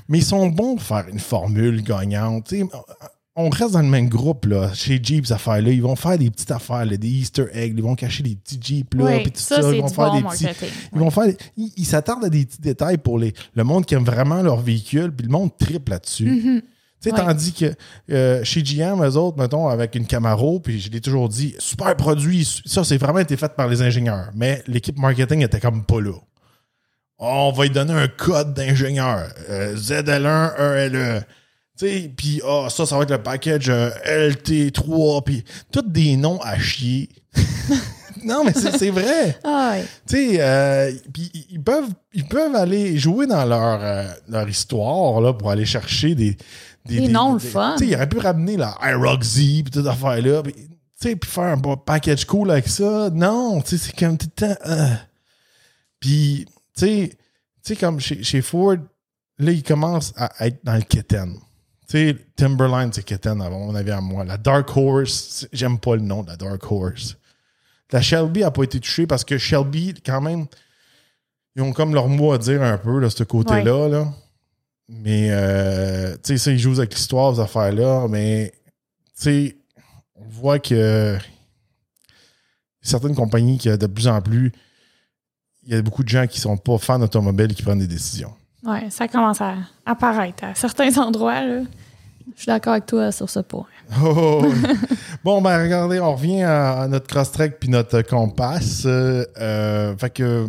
Mais 0.08 0.18
ils 0.18 0.24
sont 0.24 0.46
bons 0.48 0.76
pour 0.76 0.84
faire 0.84 1.06
une 1.08 1.20
formule 1.20 1.82
gagnante. 1.82 2.46
Tu 2.48 2.60
sais, 2.60 2.66
on 3.34 3.48
reste 3.48 3.72
dans 3.72 3.80
le 3.80 3.88
même 3.88 4.08
groupe, 4.10 4.44
là, 4.44 4.72
chez 4.74 5.00
Jeep, 5.02 5.26
ces 5.26 5.32
affaires-là. 5.32 5.70
Ils 5.70 5.82
vont 5.82 5.96
faire 5.96 6.18
des 6.18 6.30
petites 6.30 6.50
affaires, 6.50 6.84
là, 6.84 6.96
des 6.96 7.08
Easter 7.08 7.46
eggs. 7.52 7.72
Ils 7.76 7.82
vont 7.82 7.94
cacher 7.94 8.22
des 8.22 8.36
petits 8.36 8.58
Jeeps, 8.60 8.94
là, 8.94 9.04
Oui, 9.04 9.22
puis 9.22 9.32
tout 9.32 9.40
ça, 9.40 9.56
Ils 9.72 9.80
vont 9.80 9.88
faire 9.88 10.10
bon 10.10 10.16
des 10.20 10.22
petits. 10.28 10.44
marketing. 10.44 10.68
Ils 10.92 10.98
vont 10.98 11.10
faire. 11.10 11.24
Ils 11.56 11.84
s'attardent 11.86 12.24
à 12.26 12.28
des 12.28 12.44
petits 12.44 12.60
détails 12.60 12.98
pour 12.98 13.18
les, 13.18 13.32
le 13.54 13.64
monde 13.64 13.86
qui 13.86 13.94
aime 13.94 14.04
vraiment 14.04 14.42
leur 14.42 14.60
véhicule, 14.60 15.10
puis 15.12 15.26
le 15.26 15.32
monde 15.32 15.50
triple 15.58 15.92
là-dessus. 15.92 16.26
Mhm. 16.26 16.60
Tu 16.60 17.08
sais, 17.10 17.14
Ouais. 17.16 17.24
tandis 17.24 17.52
que 17.52 17.74
euh, 18.12 18.44
chez 18.44 18.62
GM, 18.62 19.02
eux 19.02 19.16
autres, 19.16 19.36
mettons, 19.38 19.66
avec 19.68 19.94
une 19.96 20.06
Camaro, 20.06 20.60
puis 20.60 20.78
je 20.78 20.88
l'ai 20.90 21.00
toujours 21.00 21.28
dit, 21.28 21.54
super 21.58 21.96
produit, 21.96 22.46
ça, 22.66 22.84
c'est 22.84 22.96
vraiment 22.98 23.18
été 23.18 23.36
fait 23.36 23.52
par 23.56 23.66
les 23.66 23.82
ingénieurs. 23.82 24.30
Mais 24.36 24.62
l'équipe 24.68 24.96
marketing 24.98 25.42
était 25.42 25.58
comme 25.58 25.84
pas 25.84 26.00
là. 26.00 26.12
On 27.18 27.50
va 27.52 27.64
lui 27.64 27.70
donner 27.70 27.92
un 27.94 28.08
code 28.08 28.52
d'ingénieur. 28.54 29.26
euh, 29.48 29.74
ZL1, 29.74 30.54
ELE. 30.58 31.24
Sais, 31.74 32.12
puis 32.14 32.40
ah, 32.46 32.68
ça, 32.70 32.84
ça 32.86 32.96
va 32.96 33.02
être 33.04 33.10
le 33.10 33.22
package 33.22 33.70
euh, 33.70 33.90
LT3, 34.06 35.24
puis 35.24 35.44
tous 35.70 35.82
des 35.82 36.16
noms 36.16 36.40
à 36.42 36.58
chier. 36.58 37.08
non, 38.24 38.44
mais 38.44 38.52
c'est 38.52 38.76
c'est 38.76 38.90
vrai. 38.90 39.38
Ah. 39.42 39.76
Tu 40.06 40.16
sais, 40.16 40.36
euh, 40.40 40.92
ils- 41.50 41.62
peuvent, 41.62 41.88
ils 42.12 42.26
peuvent 42.26 42.54
aller 42.54 42.98
jouer 42.98 43.26
dans 43.26 43.44
leur, 43.44 43.80
euh, 43.82 44.04
leur 44.28 44.48
histoire 44.48 45.20
là, 45.20 45.32
pour 45.32 45.50
aller 45.50 45.64
chercher 45.64 46.14
des. 46.14 46.36
Des 46.84 47.08
noms 47.08 47.34
le 47.34 47.38
fun. 47.38 47.76
Tu 47.78 47.84
sais, 47.84 47.90
ils 47.90 47.94
auraient 47.94 48.08
pu 48.08 48.18
ramener 48.18 48.56
la 48.56 48.76
iRock 48.82 49.22
Z 49.22 49.36
puis 49.62 49.64
toute 49.72 49.86
tu 51.02 51.08
sais, 51.08 51.16
puis 51.16 51.30
faire 51.30 51.44
un 51.44 51.56
bon 51.56 51.76
package 51.76 52.24
cool 52.26 52.50
avec 52.50 52.68
ça. 52.68 53.10
Non, 53.10 53.60
tu 53.60 53.70
sais, 53.70 53.86
c'est 53.86 53.96
comme 53.98 54.16
tout 54.16 54.28
le 54.40 54.54
temps. 54.54 54.96
Puis, 55.98 56.46
tu 56.76 57.10
sais, 57.62 57.76
comme 57.76 57.98
chez, 57.98 58.22
chez 58.22 58.42
Ford, 58.42 58.76
là, 59.38 59.50
ils 59.52 59.62
commencent 59.62 60.12
à 60.16 60.46
être 60.46 60.58
dans 60.64 60.74
le 60.74 60.82
kitten. 60.82 61.34
Tu 61.92 61.98
sais, 61.98 62.16
Timberline, 62.36 62.90
c'est 62.90 63.04
kitten, 63.04 63.42
à 63.42 63.50
mon 63.50 63.74
avis, 63.74 63.90
à 63.90 64.00
moi. 64.00 64.24
La 64.24 64.38
Dark 64.38 64.74
Horse, 64.74 65.46
j'aime 65.52 65.78
pas 65.78 65.94
le 65.94 66.00
nom 66.00 66.22
de 66.22 66.28
la 66.28 66.36
Dark 66.36 66.62
Horse. 66.72 67.18
La 67.90 68.00
Shelby 68.00 68.40
n'a 68.40 68.50
pas 68.50 68.62
été 68.62 68.80
touchée 68.80 69.06
parce 69.06 69.24
que 69.24 69.36
Shelby, 69.36 69.92
quand 70.06 70.22
même, 70.22 70.46
ils 71.54 71.60
ont 71.60 71.74
comme 71.74 71.92
leur 71.92 72.08
mot 72.08 72.32
à 72.32 72.38
dire 72.38 72.62
un 72.62 72.78
peu, 72.78 72.98
là, 72.98 73.10
ce 73.10 73.24
côté-là. 73.24 73.88
Là. 73.88 74.08
Mais, 74.88 75.28
euh, 75.32 76.14
tu 76.14 76.20
sais, 76.22 76.38
ça, 76.38 76.50
ils 76.52 76.58
jouent 76.58 76.78
avec 76.78 76.94
l'histoire, 76.94 77.34
ces 77.34 77.42
affaires-là. 77.42 78.06
Mais, 78.08 78.54
tu 79.14 79.24
sais, 79.24 79.56
on 80.14 80.24
voit 80.24 80.60
que 80.60 81.18
certaines 82.80 83.14
compagnies 83.14 83.58
qui, 83.58 83.68
de 83.68 83.86
plus 83.86 84.08
en 84.08 84.22
plus, 84.22 84.50
il 85.64 85.74
y 85.74 85.76
a 85.76 85.82
beaucoup 85.82 86.04
de 86.04 86.08
gens 86.08 86.26
qui 86.26 86.40
sont 86.40 86.56
pas 86.56 86.78
fans 86.78 86.98
d'automobile 86.98 87.52
et 87.52 87.54
qui 87.54 87.62
prennent 87.62 87.80
des 87.80 87.86
décisions. 87.86 88.32
Ouais, 88.64 88.88
ça 88.88 89.08
commence 89.08 89.42
à 89.42 89.56
apparaître 89.84 90.42
à 90.44 90.54
certains 90.54 90.96
endroits. 90.96 91.44
là. 91.44 91.62
Je 92.34 92.42
suis 92.42 92.46
d'accord 92.46 92.72
avec 92.72 92.86
toi 92.86 93.12
sur 93.12 93.28
ce 93.28 93.40
point. 93.40 93.66
Oh, 94.02 94.42
bon, 95.22 95.42
ben 95.42 95.62
regardez, 95.62 96.00
on 96.00 96.14
revient 96.14 96.42
à, 96.42 96.86
notre 96.88 97.06
cross-trek 97.06 97.56
puis 97.60 97.68
notre 97.68 98.00
compass. 98.02 98.84
Euh, 98.86 99.24
euh, 99.38 99.94
fait 99.98 100.10
que 100.10 100.46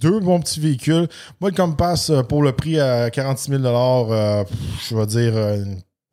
deux 0.00 0.20
bons 0.20 0.40
petits 0.40 0.60
véhicules. 0.60 1.08
Moi, 1.40 1.50
le 1.50 1.56
compass, 1.56 2.10
euh, 2.10 2.22
pour 2.22 2.42
le 2.42 2.52
prix 2.52 2.78
à 2.78 3.10
46 3.10 3.50
000 3.52 3.64
euh, 3.64 4.44
je 4.86 4.96
vais 4.96 5.06
dire 5.06 5.32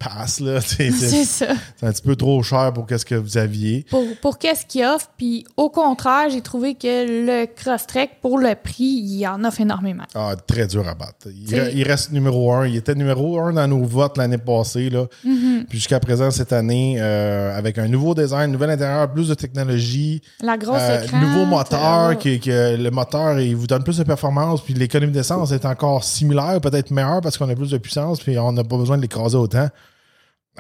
passe. 0.04 0.40
là. 0.40 0.60
C'est 0.62 0.92
ça. 0.92 1.48
c'est 1.80 1.86
un 1.86 1.92
petit 1.92 2.02
peu 2.02 2.16
trop 2.16 2.42
cher 2.44 2.72
pour 2.74 2.86
ce 2.90 3.06
que 3.06 3.16
vous 3.16 3.38
aviez. 3.38 3.86
Pour, 3.90 4.06
pour 4.22 4.38
qu'est-ce 4.38 4.66
qu'il 4.66 4.84
offre, 4.86 5.10
puis 5.18 5.46
au 5.58 5.70
contraire, 5.70 6.30
j'ai 6.30 6.42
trouvé 6.42 6.76
que 6.76 6.88
le 7.26 7.46
Crosstrek, 7.46 8.20
pour 8.22 8.38
le 8.40 8.56
prix, 8.56 8.84
il 8.84 9.26
en 9.28 9.44
offre 9.44 9.62
énormément. 9.62 10.04
Ah, 10.16 10.36
très 10.36 10.68
dur 10.68 10.88
à 10.88 10.96
battre. 10.96 11.28
Il, 11.74 11.84
reste 11.84 12.12
numéro 12.12 12.52
un. 12.54 12.68
Il 12.68 12.76
était 12.76 12.96
numéro 12.96 13.40
un 13.40 13.54
dans 13.54 13.68
nos 13.68 13.84
votes 13.84 14.18
l'année 14.18 14.38
passée. 14.38 14.90
Là. 14.90 15.06
Mhm. 15.24 15.66
Puis 15.70 15.80
jusqu'à 15.80 16.00
présent, 16.00 16.32
cette 16.32 16.54
année, 16.54 16.98
euh, 17.00 17.58
avec 17.58 17.78
un 17.78 17.88
nouveau 17.88 18.14
design, 18.16 18.52
nouvel 18.52 18.72
intérieur, 18.72 19.12
plus 19.12 19.28
de 19.28 19.34
technologie, 19.34 20.22
La 20.42 20.58
grosse 20.58 20.78
Euh, 20.82 21.04
écran. 21.04 21.20
nouveau 21.20 21.46
moteur, 21.46 22.18
qui, 22.18 22.40
que 22.40 22.76
le 22.76 22.92
moteur 22.92 23.40
il 23.40 23.56
vous 23.56 23.68
donne 23.68 23.84
plus 23.84 23.98
de 23.98 24.04
performance, 24.04 24.62
puis 24.62 24.74
l'économie 24.74 25.12
d'essence 25.12 25.52
est 25.52 25.66
encore 25.66 26.04
similaire, 26.04 26.60
peut-être 26.62 26.92
meilleure 26.92 27.22
parce 27.22 27.38
qu'on 27.38 27.50
a 27.50 27.56
plus 27.56 27.72
de 27.72 27.78
puissance, 27.78 28.20
puis 28.20 28.38
on 28.40 28.52
n'a 28.52 28.64
pas 28.64 28.78
besoin 28.78 28.98
de 28.98 29.02
l'écraser 29.02 29.38
autant. 29.38 29.68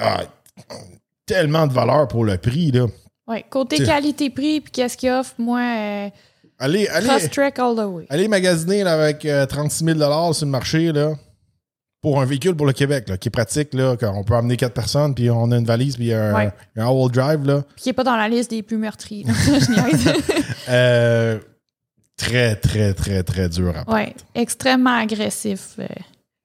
Ah, 0.01 0.21
tellement 1.25 1.67
de 1.67 1.73
valeur 1.73 2.07
pour 2.07 2.25
le 2.25 2.37
prix, 2.37 2.71
là. 2.71 2.87
Ouais, 3.27 3.45
côté 3.49 3.77
qualité-prix, 3.83 4.61
puis 4.61 4.71
qu'est-ce 4.71 4.97
qu'il 4.97 5.09
offre, 5.11 5.33
moi, 5.37 5.59
euh, 5.61 6.09
Allez, 6.59 6.87
allez, 6.87 7.07
Crosstrek 7.07 7.57
all 7.59 7.75
the 7.75 7.85
way. 7.87 8.05
allez 8.09 8.27
magasiner 8.27 8.83
là, 8.83 8.93
avec 8.93 9.25
euh, 9.25 9.45
36 9.45 9.85
000 9.97 10.33
sur 10.33 10.45
le 10.45 10.51
marché 10.51 10.91
là, 10.91 11.13
pour 12.01 12.19
un 12.21 12.25
véhicule 12.25 12.55
pour 12.55 12.65
le 12.65 12.73
Québec, 12.73 13.07
là, 13.09 13.17
qui 13.17 13.29
est 13.29 13.31
pratique, 13.31 13.73
là, 13.73 13.95
qu'on 13.95 14.23
peut 14.23 14.35
amener 14.35 14.57
quatre 14.57 14.73
personnes, 14.73 15.15
puis 15.15 15.29
on 15.29 15.49
a 15.51 15.57
une 15.57 15.65
valise, 15.65 15.95
puis 15.95 16.13
un, 16.13 16.35
Ouais. 16.35 16.51
un 16.75 16.87
all-wheel 16.87 17.11
drive. 17.11 17.45
Là. 17.45 17.61
Puis 17.75 17.83
qui 17.83 17.89
est 17.89 17.93
pas 17.93 18.03
dans 18.03 18.15
la 18.17 18.27
liste 18.27 18.49
des 18.49 18.63
plus 18.63 18.77
meurtris. 18.77 19.25
Euh, 20.69 21.39
très, 22.15 22.55
très, 22.55 22.93
très, 22.93 23.23
très 23.23 23.49
dur 23.49 23.73
à 23.75 23.91
Ouais, 23.91 24.15
extrêmement 24.35 24.95
agressif 24.95 25.71
euh, 25.79 25.85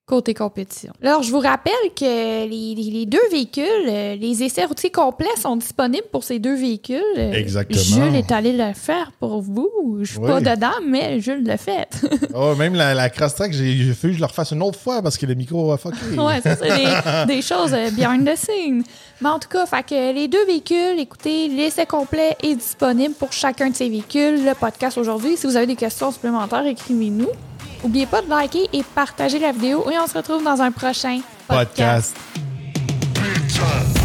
côté 0.07 0.35
compétition. 0.35 0.93
Alors, 1.03 1.25
je 1.25 1.33
vous 1.33 1.41
rappelle 1.41 1.73
que 1.97 2.47
les, 2.49 3.07
deux 3.07 3.19
véhicules, 3.33 3.65
euh, 3.89 4.15
les 4.15 4.45
essais 4.45 4.65
routiers 4.65 4.91
complets 4.93 5.27
sont 5.41 5.57
disponibles 5.57 6.07
pour 6.13 6.23
ces 6.23 6.39
deux 6.39 6.55
véhicules. 6.55 7.03
Euh, 7.19 7.33
Exactement. 7.33 7.83
Jules 7.83 8.15
est 8.15 8.31
allé 8.31 8.53
le 8.53 8.73
faire 8.73 9.11
pour 9.19 9.43
vous. 9.43 9.99
Je 10.03 10.13
suis 10.13 10.19
Oui. 10.21 10.29
pas 10.29 10.41
dedans, 10.41 10.77
mais 10.87 11.19
Jules 11.21 11.45
l'a 11.45 11.57
fait. 11.57 11.89
Oh, 12.39 12.55
même 12.55 12.75
la, 12.75 12.95
la 12.95 13.09
Crosstrek, 13.11 13.53
j'ai 13.53 13.93
fait 13.95 14.09
que 14.09 14.15
je 14.15 14.19
le 14.21 14.27
refasse 14.27 14.53
une 14.53 14.63
autre 14.63 14.79
fois 14.79 15.01
parce 15.03 15.17
que 15.17 15.27
le 15.27 15.35
micro 15.35 15.73
a 15.73 15.79
fucké. 15.79 15.97
ouais, 16.19 16.41
ça, 16.43 16.55
c'est 16.55 16.77
des, 16.77 17.35
des 17.35 17.43
choses 17.43 17.73
euh, 17.73 17.91
behind 17.91 18.29
the 18.29 18.37
scene. 18.37 18.85
Mais 19.21 19.29
en 19.31 19.39
tout 19.41 19.49
cas, 19.49 19.67
fait 19.67 19.83
que 19.83 20.15
les 20.15 20.29
deux 20.29 20.45
véhicules, 20.45 20.99
écoutez, 20.99 21.49
l'essai 21.49 21.87
complet 21.87 22.37
est 22.45 22.55
disponible 22.55 23.15
pour 23.15 23.33
chacun 23.33 23.71
de 23.71 23.75
ces 23.75 23.89
véhicules. 23.89 24.45
Le 24.45 24.55
podcast 24.55 24.99
aujourd'hui, 24.99 25.37
si 25.37 25.47
vous 25.49 25.57
avez 25.57 25.67
des 25.67 25.75
questions 25.77 26.13
supplémentaires, 26.13 26.67
écrivez-nous. 26.67 27.29
N'oubliez 27.87 28.07
pas 28.07 28.21
de 28.21 28.29
liker 28.29 28.69
et 28.73 28.83
partager 28.83 29.39
la 29.39 29.53
vidéo 29.53 29.89
et 29.89 29.97
on 29.97 30.09
se 30.09 30.15
retrouve 30.15 30.43
dans 30.43 30.61
un 30.61 30.73
prochain 30.73 31.21
podcast. 31.47 32.17
podcast. 33.15 33.96